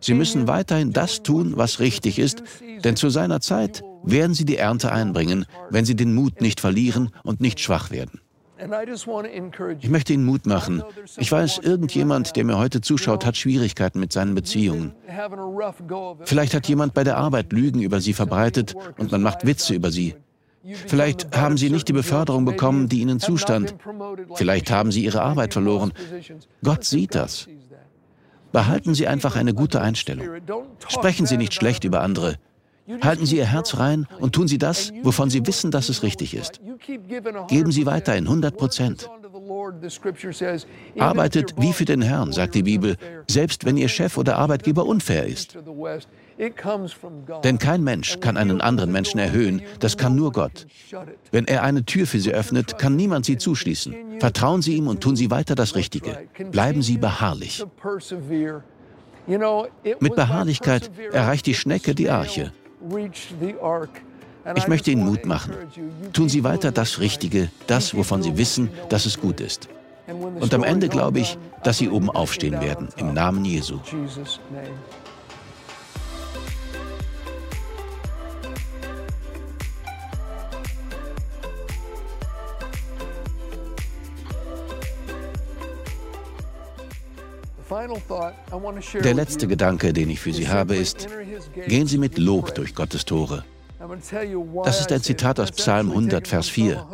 Sie 0.00 0.14
müssen 0.14 0.48
weiterhin 0.48 0.92
das 0.92 1.22
tun, 1.22 1.54
was 1.56 1.80
richtig 1.80 2.18
ist, 2.18 2.42
denn 2.84 2.96
zu 2.96 3.10
seiner 3.10 3.40
Zeit 3.40 3.82
werden 4.04 4.34
Sie 4.34 4.44
die 4.44 4.56
Ernte 4.56 4.92
einbringen, 4.92 5.46
wenn 5.70 5.84
Sie 5.84 5.96
den 5.96 6.14
Mut 6.14 6.40
nicht 6.40 6.60
verlieren 6.60 7.10
und 7.24 7.40
nicht 7.40 7.60
schwach 7.60 7.90
werden. 7.90 8.20
Ich 9.80 9.88
möchte 9.88 10.12
Ihnen 10.12 10.24
Mut 10.24 10.46
machen. 10.46 10.82
Ich 11.16 11.32
weiß, 11.32 11.58
irgendjemand, 11.58 12.36
der 12.36 12.44
mir 12.44 12.58
heute 12.58 12.80
zuschaut, 12.80 13.26
hat 13.26 13.36
Schwierigkeiten 13.36 13.98
mit 13.98 14.12
seinen 14.12 14.34
Beziehungen. 14.34 14.94
Vielleicht 16.24 16.54
hat 16.54 16.68
jemand 16.68 16.94
bei 16.94 17.02
der 17.02 17.16
Arbeit 17.16 17.52
Lügen 17.52 17.82
über 17.82 18.00
Sie 18.00 18.12
verbreitet 18.12 18.74
und 18.98 19.10
man 19.10 19.22
macht 19.22 19.46
Witze 19.46 19.74
über 19.74 19.90
Sie. 19.90 20.14
Vielleicht 20.86 21.36
haben 21.36 21.56
Sie 21.56 21.70
nicht 21.70 21.88
die 21.88 21.92
Beförderung 21.92 22.44
bekommen, 22.44 22.88
die 22.88 23.00
Ihnen 23.00 23.18
zustand. 23.18 23.74
Vielleicht 24.34 24.70
haben 24.70 24.92
Sie 24.92 25.04
Ihre 25.04 25.22
Arbeit 25.22 25.52
verloren. 25.52 25.92
Gott 26.62 26.84
sieht 26.84 27.16
das. 27.16 27.48
Behalten 28.52 28.94
Sie 28.94 29.06
einfach 29.06 29.36
eine 29.36 29.54
gute 29.54 29.80
Einstellung. 29.80 30.26
Sprechen 30.88 31.26
Sie 31.26 31.36
nicht 31.36 31.54
schlecht 31.54 31.84
über 31.84 32.02
andere. 32.02 32.36
Halten 33.00 33.26
Sie 33.26 33.36
Ihr 33.36 33.46
Herz 33.46 33.78
rein 33.78 34.06
und 34.18 34.34
tun 34.34 34.48
Sie 34.48 34.58
das, 34.58 34.92
wovon 35.02 35.30
Sie 35.30 35.46
wissen, 35.46 35.70
dass 35.70 35.88
es 35.88 36.02
richtig 36.02 36.34
ist. 36.34 36.60
Geben 37.48 37.72
Sie 37.72 37.86
weiterhin 37.86 38.24
100 38.24 38.56
Prozent. 38.56 39.08
Arbeitet 40.98 41.54
wie 41.56 41.72
für 41.72 41.84
den 41.84 42.02
Herrn, 42.02 42.32
sagt 42.32 42.54
die 42.54 42.62
Bibel, 42.62 42.96
selbst 43.28 43.64
wenn 43.64 43.76
Ihr 43.76 43.88
Chef 43.88 44.18
oder 44.18 44.36
Arbeitgeber 44.36 44.84
unfair 44.84 45.26
ist. 45.26 45.56
Denn 47.44 47.58
kein 47.58 47.84
Mensch 47.84 48.20
kann 48.20 48.36
einen 48.36 48.60
anderen 48.60 48.92
Menschen 48.92 49.18
erhöhen, 49.18 49.62
das 49.80 49.96
kann 49.96 50.14
nur 50.14 50.32
Gott. 50.32 50.66
Wenn 51.30 51.46
er 51.46 51.62
eine 51.62 51.84
Tür 51.84 52.06
für 52.06 52.20
Sie 52.20 52.32
öffnet, 52.32 52.78
kann 52.78 52.96
niemand 52.96 53.26
sie 53.26 53.38
zuschließen. 53.38 53.94
Vertrauen 54.18 54.62
Sie 54.62 54.76
ihm 54.76 54.88
und 54.88 55.00
tun 55.00 55.16
Sie 55.16 55.30
weiter 55.30 55.54
das 55.54 55.74
Richtige. 55.74 56.18
Bleiben 56.50 56.82
Sie 56.82 56.98
beharrlich. 56.98 57.64
Mit 60.00 60.14
Beharrlichkeit 60.16 60.90
erreicht 61.12 61.46
die 61.46 61.54
Schnecke 61.54 61.94
die 61.94 62.10
Arche. 62.10 62.52
Ich 64.56 64.66
möchte 64.66 64.90
Ihnen 64.90 65.04
Mut 65.04 65.24
machen. 65.24 65.52
Tun 66.12 66.28
Sie 66.28 66.42
weiter 66.42 66.72
das 66.72 67.00
Richtige, 67.00 67.48
das, 67.66 67.96
wovon 67.96 68.22
Sie 68.22 68.36
wissen, 68.36 68.70
dass 68.88 69.06
es 69.06 69.20
gut 69.20 69.40
ist. 69.40 69.68
Und 70.40 70.52
am 70.52 70.64
Ende 70.64 70.88
glaube 70.88 71.20
ich, 71.20 71.38
dass 71.62 71.78
Sie 71.78 71.88
oben 71.88 72.10
aufstehen 72.10 72.60
werden, 72.60 72.88
im 72.96 73.14
Namen 73.14 73.44
Jesu. 73.44 73.78
Der 89.02 89.14
letzte 89.14 89.48
Gedanke, 89.48 89.92
den 89.92 90.10
ich 90.10 90.20
für 90.20 90.32
Sie 90.32 90.48
habe, 90.48 90.76
ist, 90.76 91.08
gehen 91.66 91.86
Sie 91.86 91.98
mit 91.98 92.18
Lob 92.18 92.54
durch 92.54 92.74
Gottes 92.74 93.04
Tore. 93.04 93.44
Das 94.64 94.80
ist 94.80 94.92
ein 94.92 95.02
Zitat 95.02 95.40
aus 95.40 95.50
Psalm 95.52 95.90
100, 95.90 96.28
Vers 96.28 96.48
4. 96.48 96.86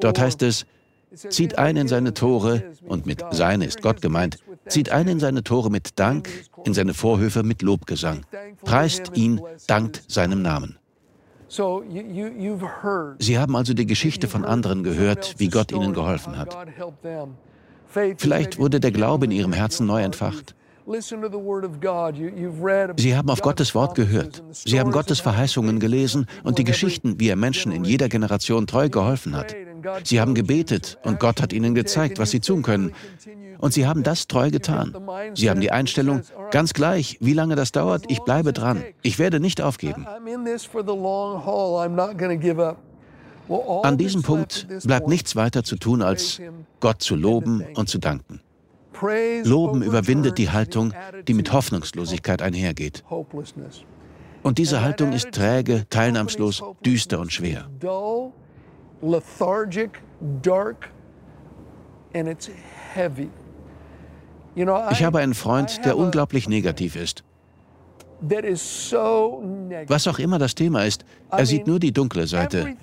Dort 0.00 0.18
heißt 0.18 0.42
es, 0.42 0.66
zieht 1.14 1.58
ein 1.58 1.76
in 1.76 1.88
seine 1.88 2.14
Tore, 2.14 2.72
und 2.86 3.06
mit 3.06 3.24
seine 3.30 3.64
ist 3.64 3.82
Gott 3.82 4.02
gemeint, 4.02 4.38
zieht 4.68 4.90
ein 4.90 5.08
in 5.08 5.20
seine 5.20 5.42
Tore 5.42 5.70
mit 5.70 5.98
Dank, 5.98 6.28
in 6.64 6.74
seine 6.74 6.94
Vorhöfe 6.94 7.42
mit 7.42 7.62
Lobgesang. 7.62 8.26
Preist 8.62 9.12
ihn, 9.14 9.40
dankt 9.66 10.02
seinem 10.08 10.42
Namen. 10.42 10.78
Sie 13.18 13.38
haben 13.38 13.56
also 13.56 13.74
die 13.74 13.86
Geschichte 13.86 14.28
von 14.28 14.44
anderen 14.44 14.82
gehört, 14.82 15.34
wie 15.38 15.48
Gott 15.48 15.72
ihnen 15.72 15.94
geholfen 15.94 16.36
hat. 16.36 16.56
Vielleicht 18.18 18.58
wurde 18.58 18.80
der 18.80 18.90
Glaube 18.90 19.26
in 19.26 19.30
ihrem 19.30 19.52
Herzen 19.52 19.86
neu 19.86 20.02
entfacht. 20.02 20.54
Sie 22.96 23.16
haben 23.16 23.30
auf 23.30 23.40
Gottes 23.40 23.74
Wort 23.74 23.94
gehört. 23.94 24.42
Sie 24.50 24.78
haben 24.78 24.90
Gottes 24.90 25.20
Verheißungen 25.20 25.80
gelesen 25.80 26.26
und 26.42 26.58
die 26.58 26.64
Geschichten, 26.64 27.18
wie 27.18 27.28
er 27.28 27.36
Menschen 27.36 27.72
in 27.72 27.84
jeder 27.84 28.08
Generation 28.10 28.66
treu 28.66 28.90
geholfen 28.90 29.34
hat. 29.34 29.54
Sie 30.04 30.20
haben 30.20 30.34
gebetet 30.34 30.98
und 31.02 31.20
Gott 31.20 31.40
hat 31.40 31.52
ihnen 31.52 31.74
gezeigt, 31.74 32.18
was 32.18 32.30
sie 32.30 32.40
tun 32.40 32.62
können. 32.62 32.92
Und 33.58 33.72
sie 33.72 33.86
haben 33.86 34.02
das 34.02 34.26
treu 34.26 34.50
getan. 34.50 34.94
Sie 35.34 35.48
haben 35.48 35.60
die 35.60 35.70
Einstellung, 35.70 36.20
ganz 36.50 36.74
gleich, 36.74 37.16
wie 37.20 37.32
lange 37.32 37.56
das 37.56 37.72
dauert, 37.72 38.04
ich 38.08 38.20
bleibe 38.20 38.52
dran. 38.52 38.82
Ich 39.02 39.18
werde 39.18 39.40
nicht 39.40 39.62
aufgeben. 39.62 40.06
An 43.48 43.98
diesem 43.98 44.22
Punkt 44.22 44.66
bleibt 44.84 45.08
nichts 45.08 45.36
weiter 45.36 45.64
zu 45.64 45.76
tun, 45.76 46.02
als 46.02 46.40
Gott 46.80 47.02
zu 47.02 47.14
loben 47.14 47.64
und 47.74 47.88
zu 47.88 47.98
danken. 47.98 48.40
Loben 49.44 49.82
überwindet 49.82 50.38
die 50.38 50.50
Haltung, 50.50 50.92
die 51.26 51.34
mit 51.34 51.52
Hoffnungslosigkeit 51.52 52.40
einhergeht. 52.40 53.04
Und 54.42 54.58
diese 54.58 54.82
Haltung 54.82 55.12
ist 55.12 55.32
träge, 55.32 55.86
teilnahmslos, 55.90 56.62
düster 56.84 57.18
und 57.18 57.32
schwer. 57.32 57.68
Ich 64.90 65.04
habe 65.04 65.18
einen 65.18 65.34
Freund, 65.34 65.84
der 65.84 65.96
unglaublich 65.96 66.48
negativ 66.48 66.96
ist. 66.96 67.24
Was 69.86 70.08
auch 70.08 70.18
immer 70.18 70.38
das 70.38 70.54
Thema 70.54 70.84
ist, 70.84 71.04
er 71.30 71.46
sieht 71.46 71.66
nur 71.66 71.80
die 71.80 71.92
dunkle 71.92 72.26
Seite. 72.26 72.76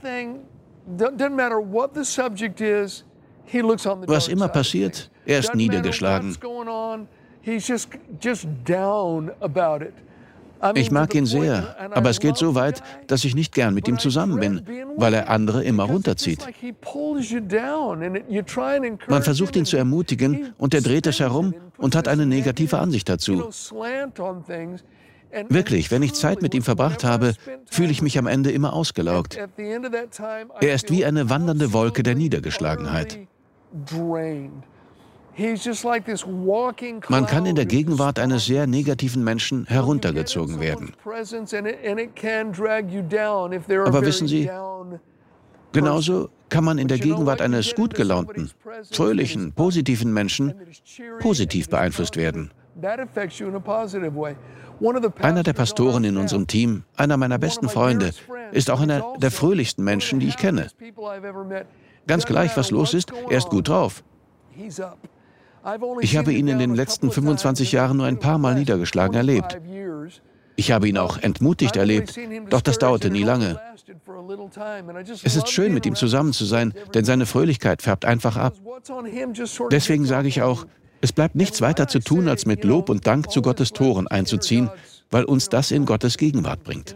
Was 4.07 4.27
immer 4.27 4.47
passiert, 4.47 5.11
er 5.25 5.39
ist 5.39 5.55
niedergeschlagen. 5.55 6.37
Ich 10.75 10.91
mag 10.91 11.15
ihn 11.15 11.25
sehr, 11.25 11.75
aber 11.91 12.11
es 12.11 12.19
geht 12.19 12.37
so 12.37 12.53
weit, 12.53 12.83
dass 13.07 13.23
ich 13.23 13.33
nicht 13.33 13.53
gern 13.53 13.73
mit 13.73 13.87
ihm 13.87 13.97
zusammen 13.97 14.39
bin, 14.39 14.61
weil 14.95 15.13
er 15.15 15.29
andere 15.29 15.63
immer 15.63 15.85
runterzieht. 15.85 16.45
Man 19.07 19.23
versucht 19.23 19.55
ihn 19.55 19.65
zu 19.65 19.77
ermutigen 19.77 20.53
und 20.59 20.73
er 20.75 20.81
dreht 20.81 21.07
es 21.07 21.19
herum 21.19 21.55
und 21.77 21.95
hat 21.95 22.07
eine 22.07 22.27
negative 22.27 22.77
Ansicht 22.77 23.09
dazu. 23.09 23.49
Wirklich, 25.49 25.91
wenn 25.91 26.03
ich 26.03 26.13
Zeit 26.13 26.41
mit 26.41 26.53
ihm 26.53 26.61
verbracht 26.61 27.03
habe, 27.03 27.33
fühle 27.69 27.91
ich 27.91 28.01
mich 28.01 28.17
am 28.17 28.27
Ende 28.27 28.51
immer 28.51 28.73
ausgelaugt. 28.73 29.37
Er 30.59 30.73
ist 30.73 30.89
wie 30.91 31.05
eine 31.05 31.29
wandernde 31.29 31.73
Wolke 31.73 32.03
der 32.03 32.15
Niedergeschlagenheit. 32.15 33.19
Man 37.09 37.25
kann 37.25 37.45
in 37.45 37.55
der 37.55 37.65
Gegenwart 37.65 38.19
eines 38.19 38.45
sehr 38.45 38.67
negativen 38.67 39.23
Menschen 39.23 39.65
heruntergezogen 39.65 40.59
werden. 40.59 40.93
Aber 43.85 44.01
wissen 44.05 44.27
Sie, 44.27 44.49
genauso 45.71 46.29
kann 46.49 46.65
man 46.65 46.77
in 46.77 46.89
der 46.89 46.99
Gegenwart 46.99 47.41
eines 47.41 47.73
gut 47.73 47.93
gelaunten, 47.93 48.51
fröhlichen, 48.91 49.53
positiven 49.53 50.11
Menschen 50.13 50.53
positiv 51.19 51.69
beeinflusst 51.69 52.17
werden. 52.17 52.51
Einer 55.19 55.43
der 55.43 55.53
Pastoren 55.53 56.03
in 56.03 56.17
unserem 56.17 56.47
Team, 56.47 56.83
einer 56.95 57.17
meiner 57.17 57.37
besten 57.37 57.69
Freunde, 57.69 58.11
ist 58.51 58.69
auch 58.71 58.81
einer 58.81 59.13
der 59.17 59.31
fröhlichsten 59.31 59.83
Menschen, 59.83 60.19
die 60.19 60.27
ich 60.27 60.37
kenne. 60.37 60.67
Ganz 62.07 62.25
gleich, 62.25 62.57
was 62.57 62.71
los 62.71 62.93
ist, 62.93 63.11
er 63.29 63.37
ist 63.37 63.49
gut 63.49 63.67
drauf. 63.67 64.03
Ich 66.01 66.17
habe 66.17 66.33
ihn 66.33 66.47
in 66.47 66.57
den 66.57 66.75
letzten 66.75 67.11
25 67.11 67.71
Jahren 67.71 67.97
nur 67.97 68.07
ein 68.07 68.19
paar 68.19 68.37
Mal 68.37 68.55
niedergeschlagen 68.55 69.15
erlebt. 69.15 69.59
Ich 70.55 70.71
habe 70.71 70.87
ihn 70.87 70.97
auch 70.97 71.17
entmutigt 71.17 71.75
erlebt, 71.75 72.19
doch 72.49 72.61
das 72.61 72.77
dauerte 72.77 73.09
nie 73.09 73.23
lange. 73.23 73.59
Es 75.23 75.35
ist 75.35 75.49
schön, 75.49 75.73
mit 75.73 75.85
ihm 75.85 75.95
zusammen 75.95 76.33
zu 76.33 76.45
sein, 76.45 76.73
denn 76.93 77.05
seine 77.05 77.25
Fröhlichkeit 77.25 77.81
färbt 77.81 78.05
einfach 78.05 78.37
ab. 78.37 78.55
Deswegen 79.71 80.05
sage 80.05 80.27
ich 80.27 80.41
auch, 80.41 80.65
es 81.01 81.11
bleibt 81.11 81.35
nichts 81.35 81.61
weiter 81.61 81.87
zu 81.87 81.99
tun, 81.99 82.27
als 82.27 82.45
mit 82.45 82.63
Lob 82.63 82.89
und 82.89 83.07
Dank 83.07 83.31
zu 83.31 83.41
Gottes 83.41 83.73
Toren 83.73 84.07
einzuziehen, 84.07 84.69
weil 85.09 85.25
uns 85.25 85.49
das 85.49 85.71
in 85.71 85.85
Gottes 85.85 86.17
Gegenwart 86.17 86.63
bringt. 86.63 86.95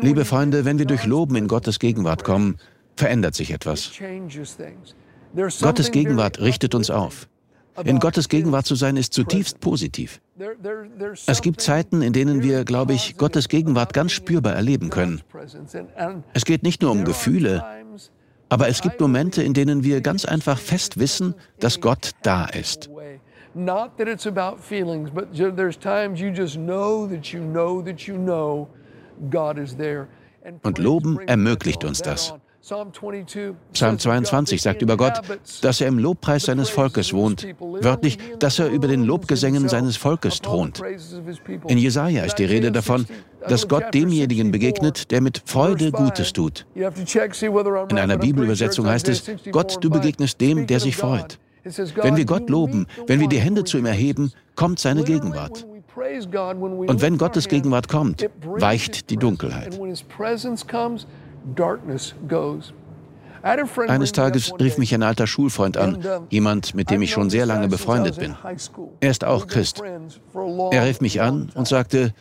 Liebe 0.00 0.24
Freunde, 0.24 0.64
wenn 0.64 0.78
wir 0.78 0.86
durch 0.86 1.04
Loben 1.06 1.36
in 1.36 1.48
Gottes 1.48 1.78
Gegenwart 1.78 2.24
kommen, 2.24 2.58
verändert 2.96 3.34
sich 3.34 3.50
etwas. 3.50 3.90
Gottes 5.60 5.90
Gegenwart 5.90 6.40
richtet 6.40 6.74
uns 6.74 6.90
auf. 6.90 7.28
In 7.84 7.98
Gottes 7.98 8.28
Gegenwart 8.28 8.66
zu 8.66 8.74
sein 8.74 8.96
ist 8.96 9.12
zutiefst 9.12 9.60
positiv. 9.60 10.20
Es 11.26 11.42
gibt 11.42 11.60
Zeiten, 11.60 12.02
in 12.02 12.12
denen 12.12 12.42
wir, 12.42 12.64
glaube 12.64 12.92
ich, 12.92 13.16
Gottes 13.16 13.48
Gegenwart 13.48 13.92
ganz 13.92 14.12
spürbar 14.12 14.54
erleben 14.54 14.90
können. 14.90 15.22
Es 16.32 16.44
geht 16.44 16.62
nicht 16.62 16.82
nur 16.82 16.90
um 16.90 17.04
Gefühle, 17.04 17.64
aber 18.48 18.68
es 18.68 18.80
gibt 18.80 19.00
Momente, 19.00 19.42
in 19.42 19.54
denen 19.54 19.84
wir 19.84 20.00
ganz 20.00 20.24
einfach 20.24 20.58
fest 20.58 20.98
wissen, 20.98 21.34
dass 21.60 21.80
Gott 21.80 22.12
da 22.22 22.46
ist. 22.46 22.90
Not 23.54 23.96
that 23.96 24.06
it's 24.06 24.26
about 24.26 24.58
feelings, 24.60 25.10
but 25.10 25.32
there's 25.34 25.76
times 25.76 26.20
you 26.20 26.30
just 26.30 26.56
know 26.56 27.08
that 27.08 27.32
you 27.32 27.40
know 27.40 27.82
that 27.82 28.02
you 28.02 28.16
know 28.16 28.68
God 29.30 29.58
is 29.58 29.76
there. 29.76 30.06
Und 30.62 30.78
Loben 30.78 31.18
ermöglicht 31.26 31.84
uns 31.84 32.00
das. 32.00 32.34
Psalm 32.60 33.98
22 33.98 34.60
sagt 34.60 34.82
über 34.82 34.96
Gott, 34.96 35.20
dass 35.62 35.80
er 35.80 35.88
im 35.88 35.98
Lobpreis 35.98 36.44
seines 36.44 36.68
Volkes 36.68 37.12
wohnt. 37.12 37.46
Wörtlich, 37.58 38.18
dass 38.38 38.58
er 38.58 38.68
über 38.68 38.88
den 38.88 39.04
Lobgesängen 39.04 39.68
seines 39.68 39.96
Volkes 39.96 40.40
thront. 40.42 40.82
In 41.68 41.78
Jesaja 41.78 42.24
ist 42.24 42.36
die 42.36 42.44
Rede 42.44 42.72
davon, 42.72 43.06
dass 43.48 43.68
Gott 43.68 43.94
demjenigen 43.94 44.50
begegnet, 44.50 45.10
der 45.10 45.20
mit 45.20 45.42
Freude 45.46 45.92
Gutes 45.92 46.32
tut. 46.32 46.66
In 46.74 47.98
einer 47.98 48.18
Bibelübersetzung 48.18 48.86
heißt 48.86 49.08
es, 49.08 49.30
Gott, 49.50 49.78
du 49.80 49.88
begegnest 49.88 50.40
dem, 50.40 50.66
der 50.66 50.80
sich 50.80 50.96
freut. 50.96 51.38
Wenn 52.02 52.16
wir 52.16 52.24
Gott 52.24 52.50
loben, 52.50 52.86
wenn 53.06 53.20
wir 53.20 53.28
die 53.28 53.40
Hände 53.40 53.64
zu 53.64 53.78
ihm 53.78 53.86
erheben, 53.86 54.32
kommt 54.56 54.78
seine 54.78 55.04
Gegenwart. 55.04 55.66
Und 55.96 57.00
wenn 57.02 57.18
Gottes 57.18 57.48
Gegenwart 57.48 57.88
kommt, 57.88 58.28
weicht 58.42 59.10
die 59.10 59.16
Dunkelheit. 59.16 59.78
Eines 63.42 64.12
Tages 64.12 64.52
rief 64.58 64.78
mich 64.78 64.94
ein 64.94 65.02
alter 65.02 65.26
Schulfreund 65.26 65.76
an, 65.76 66.04
jemand, 66.30 66.74
mit 66.74 66.90
dem 66.90 67.02
ich 67.02 67.10
schon 67.12 67.30
sehr 67.30 67.46
lange 67.46 67.68
befreundet 67.68 68.18
bin. 68.18 68.34
Er 69.00 69.10
ist 69.10 69.24
auch 69.24 69.46
Christ. 69.46 69.82
Er 70.70 70.86
rief 70.86 71.00
mich 71.00 71.20
an 71.20 71.50
und 71.54 71.68
sagte, 71.68 72.12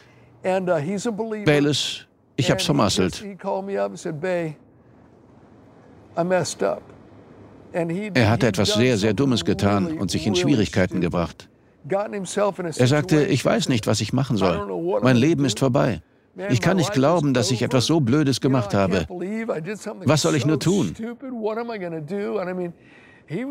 uh, 0.45 1.43
Bayless, 1.45 2.05
ich 2.35 2.51
hab's 2.51 2.65
vermasselt. 2.65 3.23
Er 8.13 8.29
hatte 8.29 8.47
etwas 8.47 8.73
sehr, 8.73 8.97
sehr 8.97 9.13
Dummes 9.13 9.45
getan 9.45 9.97
und 9.97 10.11
sich 10.11 10.25
in 10.27 10.35
Schwierigkeiten 10.35 11.01
gebracht. 11.01 11.49
Er 11.89 12.87
sagte, 12.87 13.25
ich 13.25 13.45
weiß 13.45 13.69
nicht, 13.69 13.87
was 13.87 14.01
ich 14.01 14.13
machen 14.13 14.37
soll. 14.37 14.99
Mein 15.01 15.15
Leben 15.15 15.45
ist 15.45 15.59
vorbei. 15.59 16.01
Ich 16.49 16.61
kann 16.61 16.77
nicht 16.77 16.93
glauben, 16.93 17.33
dass 17.33 17.51
ich 17.51 17.61
etwas 17.61 17.85
so 17.85 17.99
Blödes 17.99 18.41
gemacht 18.41 18.73
habe. 18.73 19.05
Was 20.05 20.21
soll 20.21 20.35
ich 20.35 20.45
nur 20.45 20.59
tun? 20.59 20.95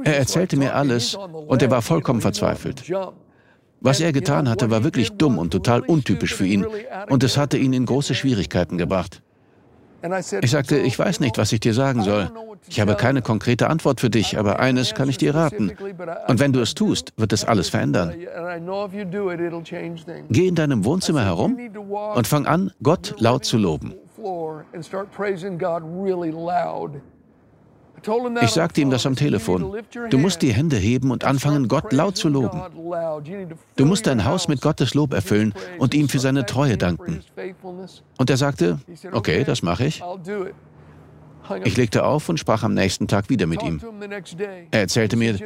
Er 0.04 0.16
erzählte 0.16 0.56
mir 0.56 0.74
alles 0.74 1.14
und 1.14 1.62
er 1.62 1.70
war 1.70 1.82
vollkommen 1.82 2.20
verzweifelt. 2.20 2.90
Was 3.80 4.00
er 4.00 4.12
getan 4.12 4.48
hatte, 4.48 4.70
war 4.70 4.84
wirklich 4.84 5.12
dumm 5.12 5.38
und 5.38 5.50
total 5.50 5.80
untypisch 5.80 6.34
für 6.34 6.46
ihn 6.46 6.66
und 7.08 7.22
es 7.22 7.36
hatte 7.36 7.58
ihn 7.58 7.72
in 7.72 7.86
große 7.86 8.14
Schwierigkeiten 8.14 8.78
gebracht. 8.78 9.22
Ich 10.42 10.50
sagte, 10.50 10.78
ich 10.78 10.98
weiß 10.98 11.20
nicht, 11.20 11.38
was 11.38 11.52
ich 11.52 11.60
dir 11.60 11.74
sagen 11.74 12.02
soll. 12.02 12.30
Ich 12.68 12.80
habe 12.80 12.96
keine 12.96 13.22
konkrete 13.22 13.68
Antwort 13.68 14.00
für 14.00 14.10
dich, 14.10 14.38
aber 14.38 14.58
eines 14.60 14.94
kann 14.94 15.08
ich 15.08 15.18
dir 15.18 15.34
raten. 15.34 15.72
Und 16.26 16.40
wenn 16.40 16.52
du 16.52 16.60
es 16.60 16.74
tust, 16.74 17.12
wird 17.16 17.32
es 17.32 17.44
alles 17.44 17.68
verändern. 17.68 18.14
Geh 20.30 20.46
in 20.48 20.54
deinem 20.54 20.84
Wohnzimmer 20.84 21.24
herum 21.24 21.58
und 22.14 22.26
fang 22.26 22.46
an, 22.46 22.72
Gott 22.82 23.14
laut 23.18 23.44
zu 23.44 23.58
loben. 23.58 23.94
Ich 28.42 28.50
sagte 28.50 28.80
ihm 28.80 28.90
das 28.90 29.06
am 29.06 29.16
Telefon. 29.16 29.76
Du 30.10 30.18
musst 30.18 30.42
die 30.42 30.52
Hände 30.52 30.76
heben 30.76 31.10
und 31.10 31.24
anfangen, 31.24 31.68
Gott 31.68 31.92
laut 31.92 32.16
zu 32.16 32.28
loben. 32.28 32.62
Du 33.76 33.84
musst 33.84 34.06
dein 34.06 34.24
Haus 34.24 34.48
mit 34.48 34.60
Gottes 34.60 34.94
Lob 34.94 35.12
erfüllen 35.12 35.54
und 35.78 35.94
ihm 35.94 36.08
für 36.08 36.18
seine 36.18 36.46
Treue 36.46 36.76
danken. 36.76 37.20
Und 38.18 38.30
er 38.30 38.36
sagte, 38.36 38.78
okay, 39.12 39.44
das 39.44 39.62
mache 39.62 39.86
ich. 39.86 40.02
Ich 41.64 41.76
legte 41.76 42.04
auf 42.04 42.28
und 42.28 42.38
sprach 42.38 42.62
am 42.62 42.74
nächsten 42.74 43.08
Tag 43.08 43.28
wieder 43.28 43.46
mit 43.46 43.62
ihm. 43.62 43.80
Er 44.70 44.80
erzählte 44.80 45.16
mir, 45.16 45.38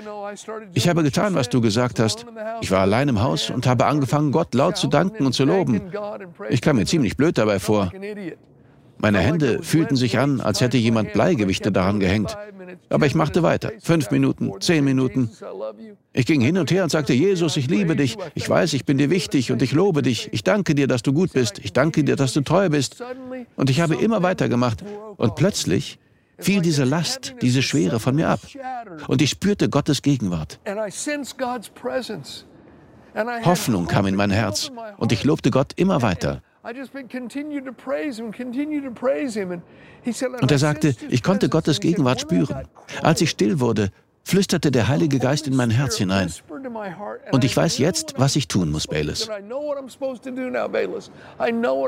ich 0.75 0.89
habe 0.89 1.03
getan, 1.03 1.35
was 1.35 1.49
du 1.49 1.61
gesagt 1.61 1.99
hast. 1.99 2.27
Ich 2.61 2.71
war 2.71 2.81
allein 2.81 3.09
im 3.09 3.23
Haus 3.23 3.51
und 3.51 3.67
habe 3.67 3.87
angefangen, 3.87 4.33
Gott 4.33 4.55
laut 4.55 4.77
zu 4.77 4.87
danken 4.87 5.27
und 5.27 5.33
zu 5.33 5.45
loben. 5.45 5.93
Ich 6.49 6.61
kam 6.61 6.77
mir 6.77 6.87
ziemlich 6.87 7.17
blöd 7.17 7.37
dabei 7.39 7.59
vor. 7.59 7.93
Meine 9.01 9.21
Hände 9.21 9.63
fühlten 9.63 9.97
sich 9.97 10.19
an, 10.19 10.41
als 10.41 10.61
hätte 10.61 10.77
jemand 10.77 11.13
Bleigewichte 11.13 11.73
daran 11.73 12.01
gehängt. 12.01 12.37
Aber 12.89 13.07
ich 13.07 13.15
machte 13.15 13.43
weiter. 13.43 13.73
Fünf 13.81 14.11
Minuten, 14.11 14.53
zehn 14.61 14.85
Minuten. 14.85 15.31
Ich 16.13 16.27
ging 16.27 16.41
hin 16.41 16.59
und 16.59 16.71
her 16.71 16.83
und 16.83 16.91
sagte, 16.91 17.13
Jesus, 17.13 17.57
ich 17.57 17.69
liebe 17.69 17.97
dich. 17.97 18.17
Ich 18.35 18.49
weiß, 18.49 18.73
ich 18.75 18.85
bin 18.85 18.99
dir 18.99 19.11
wichtig 19.11 19.53
und 19.53 19.63
ich 19.63 19.73
lobe 19.73 20.03
dich. 20.03 20.29
Ich 20.33 20.45
danke 20.45 20.75
dir, 20.75 20.87
dass 20.87 21.03
du 21.03 21.13
gut 21.13 21.33
bist. 21.33 21.59
Ich 21.61 21.73
danke 21.73 22.05
dir, 22.05 22.17
dass 22.17 22.33
du 22.33 22.43
treu 22.43 22.69
bist. 22.69 23.03
Und 23.57 23.71
ich 23.71 23.81
habe 23.81 23.95
immer 23.95 24.23
weitergemacht. 24.23 24.85
Und 25.17 25.35
plötzlich 25.35 25.99
fiel 26.39 26.61
diese 26.61 26.85
Last, 26.85 27.35
diese 27.43 27.63
Schwere 27.63 28.01
von 28.01 28.15
mir 28.15 28.29
ab. 28.29 28.41
Und 29.09 29.23
ich 29.23 29.31
spürte 29.31 29.69
Gottes 29.69 30.03
Gegenwart. 30.03 30.59
Hoffnung 33.45 33.87
kam 33.87 34.07
in 34.07 34.15
mein 34.15 34.31
Herz 34.31 34.71
und 34.99 35.13
ich 35.13 35.25
lobte 35.25 35.51
Gott 35.51 35.73
immer 35.77 36.03
weiter. 36.03 36.43
Und 40.41 40.53
er 40.53 40.59
sagte, 40.59 40.95
ich 41.09 41.23
konnte 41.23 41.49
Gottes 41.49 41.81
Gegenwart 41.81 42.21
spüren. 42.21 42.69
Als 43.03 43.21
ich 43.21 43.31
still 43.31 43.61
wurde, 43.61 43.91
flüsterte 44.25 44.71
der 44.71 44.89
Heilige 44.89 45.19
Geist 45.19 45.47
in 45.47 45.57
mein 45.57 45.71
Herz 45.71 45.97
hinein. 45.97 46.31
Und 47.33 47.45
ich 47.45 47.57
weiß 47.57 47.79
jetzt, 47.79 48.15
was 48.19 48.37
ich 48.37 48.49
tun 48.49 48.71
muss, 48.71 48.87
Bayless. 48.87 49.29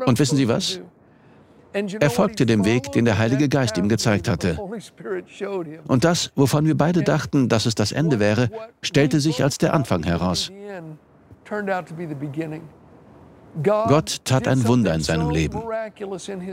Und 0.07 0.19
wissen 0.19 0.37
Sie 0.37 0.49
was? 0.49 0.81
Er 1.75 2.11
folgte 2.11 2.45
dem 2.45 2.65
Weg, 2.65 2.93
den 2.93 3.05
der 3.05 3.19
Heilige 3.19 3.49
Geist 3.49 3.79
ihm 3.79 3.89
gezeigt 3.89 4.29
hatte. 4.29 4.59
Und 5.89 6.05
das, 6.05 6.31
wovon 6.35 6.67
wir 6.67 6.77
beide 6.77 7.03
dachten, 7.03 7.49
dass 7.49 7.67
es 7.67 7.75
das 7.75 7.93
Ende 7.93 8.21
wäre, 8.21 8.51
stellte 8.83 9.21
sich 9.21 9.43
als 9.43 9.59
der 9.59 9.73
Anfang 9.73 10.03
heraus. 10.03 10.51
Gott 13.63 14.25
tat 14.25 14.49
ein 14.49 14.67
Wunder 14.67 14.95
in 14.95 15.03
seinem 15.03 15.31
Leben. 15.31 15.61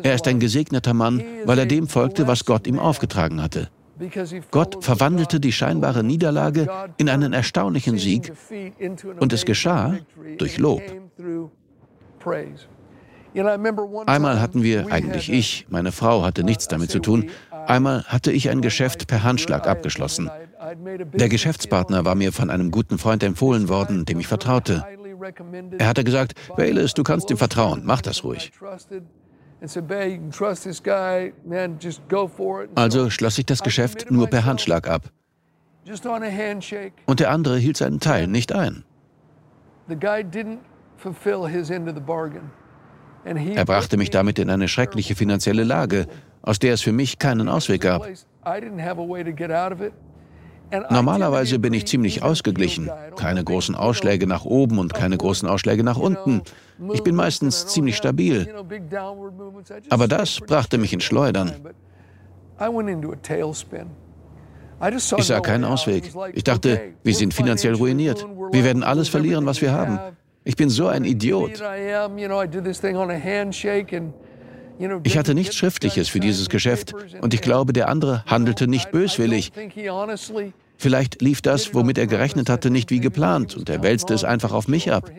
Er 0.03 0.15
ist 0.15 0.27
ein 0.27 0.39
gesegneter 0.39 0.93
Mann, 0.93 1.23
weil 1.45 1.59
er 1.59 1.65
dem 1.65 1.87
folgte, 1.87 2.27
was 2.27 2.45
Gott 2.45 2.67
ihm 2.67 2.79
aufgetragen 2.79 3.41
hatte. 3.41 3.69
Gott 4.51 4.83
verwandelte 4.83 5.39
die 5.39 5.51
scheinbare 5.51 6.03
Niederlage 6.03 6.67
in 6.97 7.09
einen 7.09 7.33
erstaunlichen 7.33 7.97
Sieg 7.97 8.31
und 9.19 9.33
es 9.33 9.45
geschah 9.45 9.97
durch 10.37 10.57
Lob. 10.57 10.81
Einmal 14.05 14.41
hatten 14.41 14.63
wir, 14.63 14.91
eigentlich 14.91 15.31
ich, 15.31 15.67
meine 15.69 15.91
Frau 15.91 16.23
hatte 16.23 16.43
nichts 16.43 16.67
damit 16.67 16.89
zu 16.89 16.99
tun, 16.99 17.29
einmal 17.67 18.03
hatte 18.05 18.31
ich 18.31 18.49
ein 18.49 18.61
Geschäft 18.61 19.07
per 19.07 19.23
Handschlag 19.23 19.67
abgeschlossen. 19.67 20.31
Der 21.13 21.29
Geschäftspartner 21.29 22.05
war 22.05 22.15
mir 22.15 22.31
von 22.33 22.49
einem 22.49 22.71
guten 22.71 22.97
Freund 22.97 23.23
empfohlen 23.23 23.69
worden, 23.69 24.05
dem 24.05 24.19
ich 24.19 24.27
vertraute. 24.27 24.83
Er 25.77 25.87
hatte 25.87 26.03
gesagt, 26.03 26.33
Bayless, 26.55 26.93
du 26.93 27.03
kannst 27.03 27.29
ihm 27.29 27.37
vertrauen, 27.37 27.81
mach 27.83 28.01
das 28.01 28.23
ruhig. 28.23 28.51
Also 32.75 33.09
schloss 33.09 33.37
ich 33.37 33.45
das 33.45 33.61
Geschäft 33.61 34.11
nur 34.11 34.27
per 34.27 34.45
Handschlag 34.45 34.87
ab. 34.87 35.11
Und 37.05 37.19
der 37.19 37.31
andere 37.31 37.57
hielt 37.57 37.77
seinen 37.77 37.99
Teil 37.99 38.27
nicht 38.27 38.53
ein. 38.53 38.83
Er 43.55 43.65
brachte 43.65 43.97
mich 43.97 44.09
damit 44.09 44.39
in 44.39 44.49
eine 44.49 44.67
schreckliche 44.67 45.15
finanzielle 45.15 45.63
Lage, 45.63 46.07
aus 46.41 46.59
der 46.59 46.73
es 46.73 46.81
für 46.81 46.91
mich 46.91 47.19
keinen 47.19 47.49
Ausweg 47.49 47.81
gab. 47.81 48.07
Normalerweise 50.89 51.59
bin 51.59 51.73
ich 51.73 51.85
ziemlich 51.87 52.23
ausgeglichen. 52.23 52.89
Keine 53.15 53.43
großen 53.43 53.75
Ausschläge 53.75 54.27
nach 54.27 54.45
oben 54.45 54.79
und 54.79 54.93
keine 54.93 55.17
großen 55.17 55.47
Ausschläge 55.47 55.83
nach 55.83 55.97
unten. 55.97 56.41
Ich 56.93 57.03
bin 57.03 57.15
meistens 57.15 57.67
ziemlich 57.67 57.97
stabil. 57.97 58.47
Aber 59.89 60.07
das 60.07 60.39
brachte 60.39 60.77
mich 60.77 60.93
ins 60.93 61.03
Schleudern. 61.03 61.53
Ich 65.17 65.25
sah 65.25 65.39
keinen 65.41 65.65
Ausweg. 65.65 66.11
Ich 66.33 66.43
dachte, 66.43 66.81
wir 67.03 67.13
sind 67.13 67.33
finanziell 67.33 67.75
ruiniert. 67.75 68.25
Wir 68.51 68.63
werden 68.63 68.83
alles 68.83 69.09
verlieren, 69.09 69.45
was 69.45 69.61
wir 69.61 69.71
haben. 69.71 69.99
Ich 70.45 70.55
bin 70.55 70.69
so 70.69 70.87
ein 70.87 71.03
Idiot. 71.03 71.61
Ich 75.03 75.17
hatte 75.17 75.33
nichts 75.33 75.55
Schriftliches 75.55 76.07
für 76.07 76.19
dieses 76.19 76.49
Geschäft 76.49 76.93
und 77.21 77.33
ich 77.33 77.41
glaube, 77.41 77.73
der 77.73 77.89
andere 77.89 78.23
handelte 78.25 78.67
nicht 78.67 78.91
böswillig. 78.91 79.51
Vielleicht 80.77 81.21
lief 81.21 81.41
das, 81.41 81.73
womit 81.73 81.97
er 81.97 82.07
gerechnet 82.07 82.49
hatte, 82.49 82.69
nicht 82.69 82.89
wie 82.89 83.01
geplant 83.01 83.57
und 83.57 83.69
er 83.69 83.83
wälzte 83.83 84.13
es 84.13 84.23
einfach 84.23 84.53
auf 84.53 84.67
mich 84.67 84.91
ab. 84.91 85.11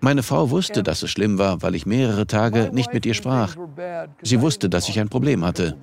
Meine 0.00 0.22
Frau 0.22 0.50
wusste, 0.50 0.82
dass 0.82 1.02
es 1.02 1.10
schlimm 1.10 1.38
war, 1.38 1.62
weil 1.62 1.74
ich 1.74 1.84
mehrere 1.84 2.26
Tage 2.26 2.70
nicht 2.72 2.92
mit 2.92 3.04
ihr 3.04 3.14
sprach. 3.14 3.56
Sie 4.22 4.40
wusste, 4.40 4.68
dass 4.70 4.88
ich 4.88 4.98
ein 4.98 5.08
Problem 5.08 5.44
hatte. 5.44 5.76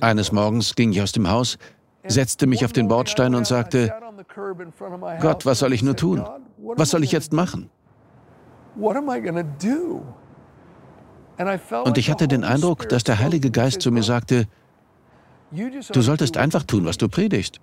Eines 0.00 0.32
Morgens 0.32 0.74
ging 0.74 0.92
ich 0.92 1.02
aus 1.02 1.12
dem 1.12 1.28
Haus, 1.28 1.58
setzte 2.06 2.46
mich 2.46 2.64
auf 2.64 2.72
den 2.72 2.88
Bordstein 2.88 3.34
und 3.34 3.46
sagte, 3.46 3.92
Gott, 5.20 5.46
was 5.46 5.58
soll 5.60 5.72
ich 5.72 5.82
nur 5.82 5.96
tun? 5.96 6.24
Was 6.58 6.90
soll 6.90 7.04
ich 7.04 7.12
jetzt 7.12 7.32
machen? 7.32 7.70
Und 11.84 11.98
ich 11.98 12.10
hatte 12.10 12.28
den 12.28 12.44
Eindruck, 12.44 12.88
dass 12.88 13.04
der 13.04 13.18
Heilige 13.18 13.50
Geist 13.50 13.82
zu 13.82 13.90
mir 13.90 14.02
sagte, 14.02 14.46
du 15.50 16.00
solltest 16.02 16.36
einfach 16.36 16.62
tun, 16.62 16.84
was 16.84 16.96
du 16.96 17.08
predigst. 17.08 17.60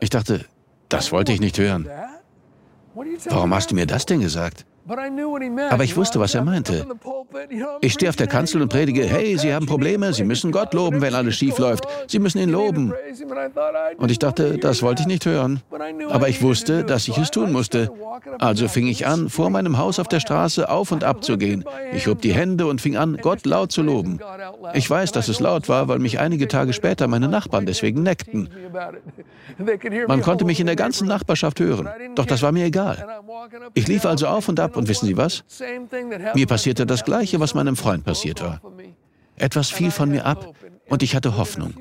Ich 0.00 0.10
dachte, 0.10 0.44
das 0.88 1.12
wollte 1.12 1.32
ich 1.32 1.40
nicht 1.40 1.58
hören. 1.58 1.88
Warum 3.28 3.54
hast 3.54 3.70
du 3.70 3.74
mir 3.74 3.86
das 3.86 4.06
denn 4.06 4.20
gesagt? 4.20 4.64
Aber 4.88 5.84
ich 5.84 5.96
wusste, 5.96 6.20
was 6.20 6.34
er 6.34 6.44
meinte. 6.44 6.86
Ich 7.80 7.94
stehe 7.94 8.08
auf 8.08 8.16
der 8.16 8.28
Kanzel 8.28 8.62
und 8.62 8.68
predige, 8.68 9.04
hey, 9.04 9.36
Sie 9.36 9.52
haben 9.52 9.66
Probleme, 9.66 10.12
Sie 10.12 10.24
müssen 10.24 10.52
Gott 10.52 10.74
loben, 10.74 11.00
wenn 11.00 11.14
alles 11.14 11.36
schief 11.36 11.58
läuft. 11.58 11.86
Sie 12.06 12.18
müssen 12.18 12.38
ihn 12.38 12.50
loben. 12.50 12.92
Und 13.98 14.10
ich 14.10 14.18
dachte, 14.18 14.58
das 14.58 14.82
wollte 14.82 15.02
ich 15.02 15.08
nicht 15.08 15.26
hören. 15.26 15.60
Aber 16.10 16.28
ich 16.28 16.42
wusste, 16.42 16.84
dass 16.84 17.08
ich 17.08 17.18
es 17.18 17.30
tun 17.30 17.52
musste. 17.52 17.90
Also 18.38 18.68
fing 18.68 18.86
ich 18.86 19.06
an, 19.06 19.28
vor 19.28 19.50
meinem 19.50 19.78
Haus 19.78 19.98
auf 19.98 20.08
der 20.08 20.20
Straße 20.20 20.68
auf 20.68 20.92
und 20.92 21.04
ab 21.04 21.24
zu 21.24 21.36
gehen. 21.36 21.64
Ich 21.92 22.06
hob 22.06 22.22
die 22.22 22.32
Hände 22.32 22.66
und 22.66 22.80
fing 22.80 22.96
an, 22.96 23.18
Gott 23.20 23.44
laut 23.44 23.72
zu 23.72 23.82
loben. 23.82 24.20
Ich 24.74 24.88
weiß, 24.88 25.12
dass 25.12 25.28
es 25.28 25.40
laut 25.40 25.68
war, 25.68 25.88
weil 25.88 25.98
mich 25.98 26.18
einige 26.18 26.48
Tage 26.48 26.72
später 26.72 27.08
meine 27.08 27.28
Nachbarn 27.28 27.66
deswegen 27.66 28.02
neckten. 28.02 28.48
Man 30.08 30.22
konnte 30.22 30.44
mich 30.44 30.60
in 30.60 30.66
der 30.66 30.76
ganzen 30.76 31.08
Nachbarschaft 31.08 31.60
hören. 31.60 31.88
Doch 32.14 32.26
das 32.26 32.42
war 32.42 32.52
mir 32.52 32.64
egal. 32.64 33.04
Ich 33.74 33.86
lief 33.88 34.04
also 34.04 34.26
auf 34.26 34.48
und 34.48 34.58
und 34.76 34.88
wissen 34.88 35.06
Sie 35.06 35.16
was? 35.16 35.44
Mir 36.34 36.46
passierte 36.46 36.86
das 36.86 37.04
Gleiche, 37.04 37.40
was 37.40 37.54
meinem 37.54 37.76
Freund 37.76 38.04
passiert 38.04 38.42
war. 38.42 38.60
Etwas 39.36 39.70
fiel 39.70 39.90
von 39.90 40.10
mir 40.10 40.24
ab 40.24 40.54
und 40.88 41.02
ich 41.02 41.14
hatte 41.14 41.36
Hoffnung. 41.36 41.74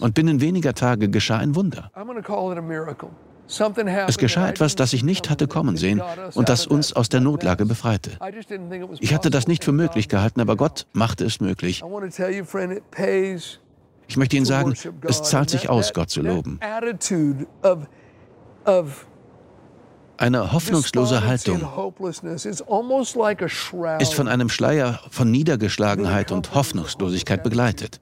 Und 0.00 0.14
binnen 0.14 0.40
weniger 0.40 0.74
Tage 0.74 1.08
geschah 1.08 1.38
ein 1.38 1.54
Wunder. 1.54 1.90
Es 4.06 4.18
geschah 4.18 4.48
etwas, 4.48 4.76
das 4.76 4.92
ich 4.92 5.02
nicht 5.02 5.30
hatte 5.30 5.48
kommen 5.48 5.76
sehen 5.76 6.02
und 6.34 6.48
das 6.48 6.66
uns 6.66 6.92
aus 6.92 7.08
der 7.08 7.20
Notlage 7.20 7.64
befreite. 7.64 8.18
Ich 9.00 9.14
hatte 9.14 9.30
das 9.30 9.48
nicht 9.48 9.64
für 9.64 9.72
möglich 9.72 10.08
gehalten, 10.08 10.40
aber 10.40 10.56
Gott 10.56 10.86
machte 10.92 11.24
es 11.24 11.40
möglich. 11.40 11.82
Ich 14.10 14.16
möchte 14.16 14.36
Ihnen 14.36 14.46
sagen, 14.46 14.74
es 15.02 15.22
zahlt 15.22 15.50
sich 15.50 15.68
aus, 15.68 15.92
Gott 15.94 16.10
zu 16.10 16.20
loben. 16.20 16.60
Eine 20.18 20.52
hoffnungslose 20.52 21.24
Haltung 21.24 21.62
ist 24.00 24.14
von 24.14 24.28
einem 24.28 24.48
Schleier 24.48 25.00
von 25.10 25.30
Niedergeschlagenheit 25.30 26.32
und 26.32 26.54
Hoffnungslosigkeit 26.54 27.44
begleitet. 27.44 28.00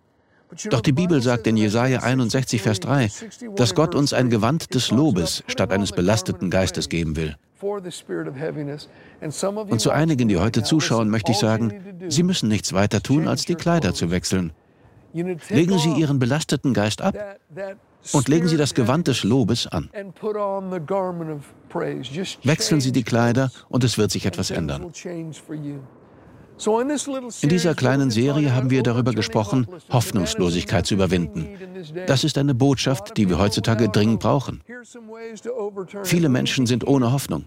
Doch 0.70 0.80
die 0.80 0.92
Bibel 0.92 1.20
sagt 1.20 1.46
in 1.46 1.58
Jesaja 1.58 2.00
61, 2.00 2.62
Vers 2.62 2.80
3, 2.80 3.10
dass 3.56 3.74
Gott 3.74 3.94
uns 3.94 4.14
ein 4.14 4.30
Gewand 4.30 4.74
des 4.74 4.90
Lobes 4.90 5.44
statt 5.46 5.70
eines 5.72 5.92
belasteten 5.92 6.50
Geistes 6.50 6.88
geben 6.88 7.16
will. 7.16 7.36
Und 7.60 7.82
zu 9.80 9.90
einigen, 9.90 10.28
die 10.28 10.38
heute 10.38 10.62
zuschauen, 10.62 11.10
möchte 11.10 11.32
ich 11.32 11.38
sagen, 11.38 11.98
Sie 12.08 12.22
müssen 12.22 12.48
nichts 12.48 12.72
weiter 12.72 13.02
tun, 13.02 13.28
als 13.28 13.44
die 13.44 13.56
Kleider 13.56 13.92
zu 13.92 14.10
wechseln. 14.10 14.52
Legen 15.12 15.78
Sie 15.78 15.92
Ihren 15.92 16.18
belasteten 16.18 16.72
Geist 16.72 17.02
ab 17.02 17.14
und 18.12 18.28
legen 18.28 18.48
Sie 18.48 18.56
das 18.56 18.74
Gewand 18.74 19.08
des 19.08 19.24
Lobes 19.24 19.66
an. 19.66 19.90
Wechseln 22.44 22.80
Sie 22.80 22.92
die 22.92 23.02
Kleider 23.02 23.50
und 23.68 23.84
es 23.84 23.98
wird 23.98 24.10
sich 24.10 24.26
etwas 24.26 24.50
ändern. 24.50 24.92
In 27.42 27.48
dieser 27.50 27.74
kleinen 27.74 28.10
Serie 28.10 28.54
haben 28.54 28.70
wir 28.70 28.82
darüber 28.82 29.12
gesprochen, 29.12 29.66
Hoffnungslosigkeit 29.90 30.86
zu 30.86 30.94
überwinden. 30.94 31.48
Das 32.06 32.24
ist 32.24 32.38
eine 32.38 32.54
Botschaft, 32.54 33.16
die 33.18 33.28
wir 33.28 33.38
heutzutage 33.38 33.90
dringend 33.90 34.20
brauchen. 34.20 34.62
Viele 36.04 36.28
Menschen 36.30 36.66
sind 36.66 36.86
ohne 36.86 37.12
Hoffnung. 37.12 37.44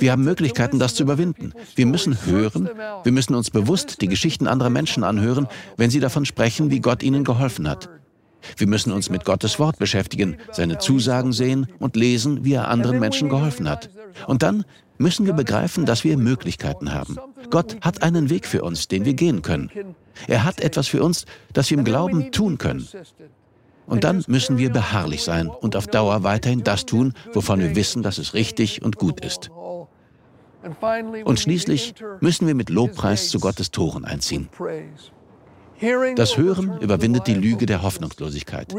Wir 0.00 0.12
haben 0.12 0.24
Möglichkeiten, 0.24 0.78
das 0.78 0.94
zu 0.94 1.04
überwinden. 1.04 1.52
Wir 1.74 1.86
müssen 1.86 2.26
hören, 2.26 2.68
wir 3.04 3.12
müssen 3.12 3.34
uns 3.34 3.50
bewusst 3.50 4.00
die 4.00 4.08
Geschichten 4.08 4.46
anderer 4.46 4.70
Menschen 4.70 5.02
anhören, 5.04 5.46
wenn 5.76 5.90
sie 5.90 6.00
davon 6.00 6.26
sprechen, 6.26 6.70
wie 6.70 6.80
Gott 6.80 7.02
ihnen 7.02 7.24
geholfen 7.24 7.68
hat. 7.68 7.88
Wir 8.56 8.66
müssen 8.66 8.92
uns 8.92 9.10
mit 9.10 9.24
Gottes 9.24 9.58
Wort 9.58 9.78
beschäftigen, 9.78 10.36
seine 10.52 10.78
Zusagen 10.78 11.32
sehen 11.32 11.66
und 11.78 11.96
lesen, 11.96 12.44
wie 12.44 12.54
er 12.54 12.68
anderen 12.68 12.98
Menschen 12.98 13.28
geholfen 13.28 13.68
hat. 13.68 13.90
Und 14.26 14.42
dann 14.42 14.64
müssen 14.98 15.26
wir 15.26 15.32
begreifen, 15.32 15.86
dass 15.86 16.04
wir 16.04 16.16
Möglichkeiten 16.16 16.92
haben. 16.92 17.18
Gott 17.50 17.76
hat 17.80 18.02
einen 18.02 18.30
Weg 18.30 18.46
für 18.46 18.62
uns, 18.62 18.88
den 18.88 19.04
wir 19.04 19.14
gehen 19.14 19.42
können. 19.42 19.70
Er 20.26 20.44
hat 20.44 20.60
etwas 20.60 20.88
für 20.88 21.02
uns, 21.02 21.24
das 21.52 21.70
wir 21.70 21.78
im 21.78 21.84
Glauben 21.84 22.32
tun 22.32 22.58
können. 22.58 22.86
Und 23.86 24.04
dann 24.04 24.22
müssen 24.26 24.58
wir 24.58 24.70
beharrlich 24.70 25.22
sein 25.22 25.48
und 25.48 25.74
auf 25.74 25.86
Dauer 25.86 26.22
weiterhin 26.22 26.62
das 26.62 26.84
tun, 26.84 27.14
wovon 27.32 27.60
wir 27.60 27.74
wissen, 27.74 28.02
dass 28.02 28.18
es 28.18 28.34
richtig 28.34 28.82
und 28.82 28.96
gut 28.96 29.24
ist. 29.24 29.50
Und 31.24 31.40
schließlich 31.40 31.94
müssen 32.20 32.46
wir 32.46 32.54
mit 32.54 32.68
Lobpreis 32.68 33.30
zu 33.30 33.40
Gottes 33.40 33.70
Toren 33.70 34.04
einziehen. 34.04 34.48
Das 36.16 36.36
Hören 36.36 36.78
überwindet 36.80 37.26
die 37.26 37.34
Lüge 37.34 37.66
der 37.66 37.82
Hoffnungslosigkeit. 37.82 38.74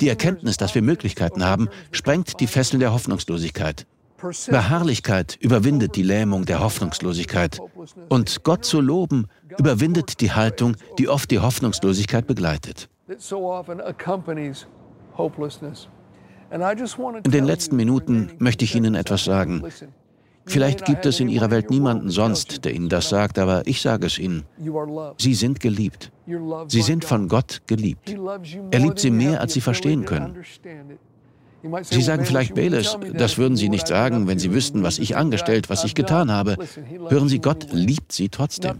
Die 0.00 0.08
Erkenntnis, 0.08 0.56
dass 0.56 0.74
wir 0.74 0.82
Möglichkeiten 0.82 1.44
haben, 1.44 1.68
sprengt 1.92 2.40
die 2.40 2.46
Fesseln 2.46 2.80
der 2.80 2.92
Hoffnungslosigkeit. 2.92 3.86
Beharrlichkeit 4.48 5.36
überwindet 5.40 5.96
die 5.96 6.02
Lähmung 6.02 6.44
der 6.44 6.60
Hoffnungslosigkeit. 6.60 7.60
Und 8.08 8.42
Gott 8.44 8.64
zu 8.64 8.80
loben 8.80 9.26
überwindet 9.58 10.20
die 10.20 10.32
Haltung, 10.32 10.76
die 10.98 11.08
oft 11.08 11.30
die 11.30 11.38
Hoffnungslosigkeit 11.38 12.26
begleitet. 12.26 12.88
In 17.22 17.30
den 17.30 17.44
letzten 17.44 17.76
Minuten 17.76 18.30
möchte 18.38 18.64
ich 18.64 18.74
Ihnen 18.74 18.94
etwas 18.94 19.24
sagen. 19.24 19.62
Vielleicht 20.46 20.84
gibt 20.84 21.06
es 21.06 21.20
in 21.20 21.28
Ihrer 21.28 21.50
Welt 21.50 21.70
niemanden 21.70 22.10
sonst, 22.10 22.64
der 22.64 22.74
Ihnen 22.74 22.88
das 22.88 23.08
sagt, 23.08 23.38
aber 23.38 23.66
ich 23.66 23.80
sage 23.80 24.06
es 24.06 24.18
Ihnen. 24.18 24.44
Sie 25.18 25.34
sind 25.34 25.60
geliebt. 25.60 26.10
Sie 26.68 26.82
sind 26.82 27.04
von 27.04 27.28
Gott 27.28 27.62
geliebt. 27.66 28.14
Er 28.70 28.80
liebt 28.80 28.98
Sie 28.98 29.10
mehr, 29.10 29.40
als 29.40 29.52
Sie 29.52 29.60
verstehen 29.60 30.04
können. 30.04 30.36
Sie 31.82 32.02
sagen 32.02 32.24
vielleicht, 32.24 32.54
Bayless, 32.54 32.96
das 33.12 33.36
würden 33.36 33.56
Sie 33.56 33.68
nicht 33.68 33.86
sagen, 33.86 34.26
wenn 34.26 34.38
Sie 34.38 34.52
wüssten, 34.52 34.82
was 34.82 34.98
ich 34.98 35.16
angestellt, 35.16 35.68
was 35.68 35.84
ich 35.84 35.94
getan 35.94 36.30
habe. 36.30 36.56
Hören 37.08 37.28
Sie, 37.28 37.38
Gott 37.38 37.66
liebt 37.72 38.12
Sie 38.12 38.28
trotzdem. 38.30 38.76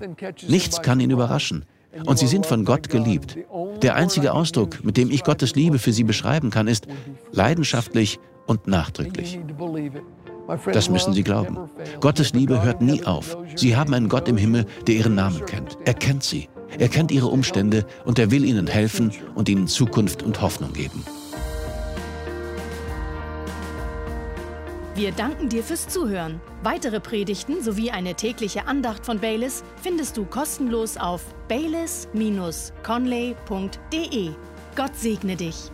Nichts 0.49 0.81
kann 0.81 1.01
ihn 1.01 1.11
überraschen. 1.11 1.67
Und 2.07 2.19
Sie 2.19 2.27
sind 2.27 2.47
von 2.47 2.65
Gott 2.65 2.89
geliebt. 2.89 3.37
Der 3.83 3.97
einzige 3.97 4.33
Ausdruck, 4.33 4.83
mit 4.85 4.97
dem 4.97 5.11
ich 5.11 5.25
Gottes 5.25 5.57
Liebe 5.57 5.79
für 5.79 5.93
Sie 5.93 6.05
beschreiben 6.05 6.51
kann, 6.51 6.69
ist 6.69 6.87
leidenschaftlich 7.33 8.19
und 8.47 8.67
nachdrücklich. 8.67 9.39
Das 10.73 10.91
müssen 10.91 11.13
Sie 11.13 11.23
glauben. 11.23 11.71
Gottes 12.01 12.33
Liebe 12.33 12.63
hört 12.63 12.81
nie 12.81 13.05
auf. 13.05 13.37
Sie 13.57 13.77
haben 13.77 13.95
einen 13.95 14.09
Gott 14.09 14.29
im 14.29 14.37
Himmel, 14.37 14.67
der 14.87 14.97
Ihren 14.97 15.15
Namen 15.15 15.45
kennt. 15.47 15.79
Er 15.85 15.95
kennt 15.95 16.23
Sie. 16.23 16.49
Er 16.79 16.89
kennt 16.89 17.11
Ihre 17.11 17.27
Umstände 17.27 17.85
und 18.05 18.19
er 18.19 18.31
will 18.31 18.45
Ihnen 18.45 18.67
helfen 18.67 19.13
und 19.35 19.49
Ihnen 19.49 19.67
Zukunft 19.67 20.23
und 20.23 20.41
Hoffnung 20.41 20.73
geben. 20.73 21.05
Wir 24.95 25.13
danken 25.13 25.49
dir 25.49 25.63
fürs 25.63 25.89
Zuhören. 25.89 26.41
Weitere 26.63 27.01
Predigten 27.01 27.63
sowie 27.63 27.91
eine 27.91 28.15
tägliche 28.15 28.67
Andacht 28.67 29.07
von 29.07 29.19
Baylis 29.19 29.65
findest 29.83 30.19
du 30.19 30.27
kostenlos 30.27 30.99
auf 30.99 31.23
baylis-conley.de. 31.49 34.31
Gott 34.77 34.97
segne 34.97 35.37
dich. 35.37 35.71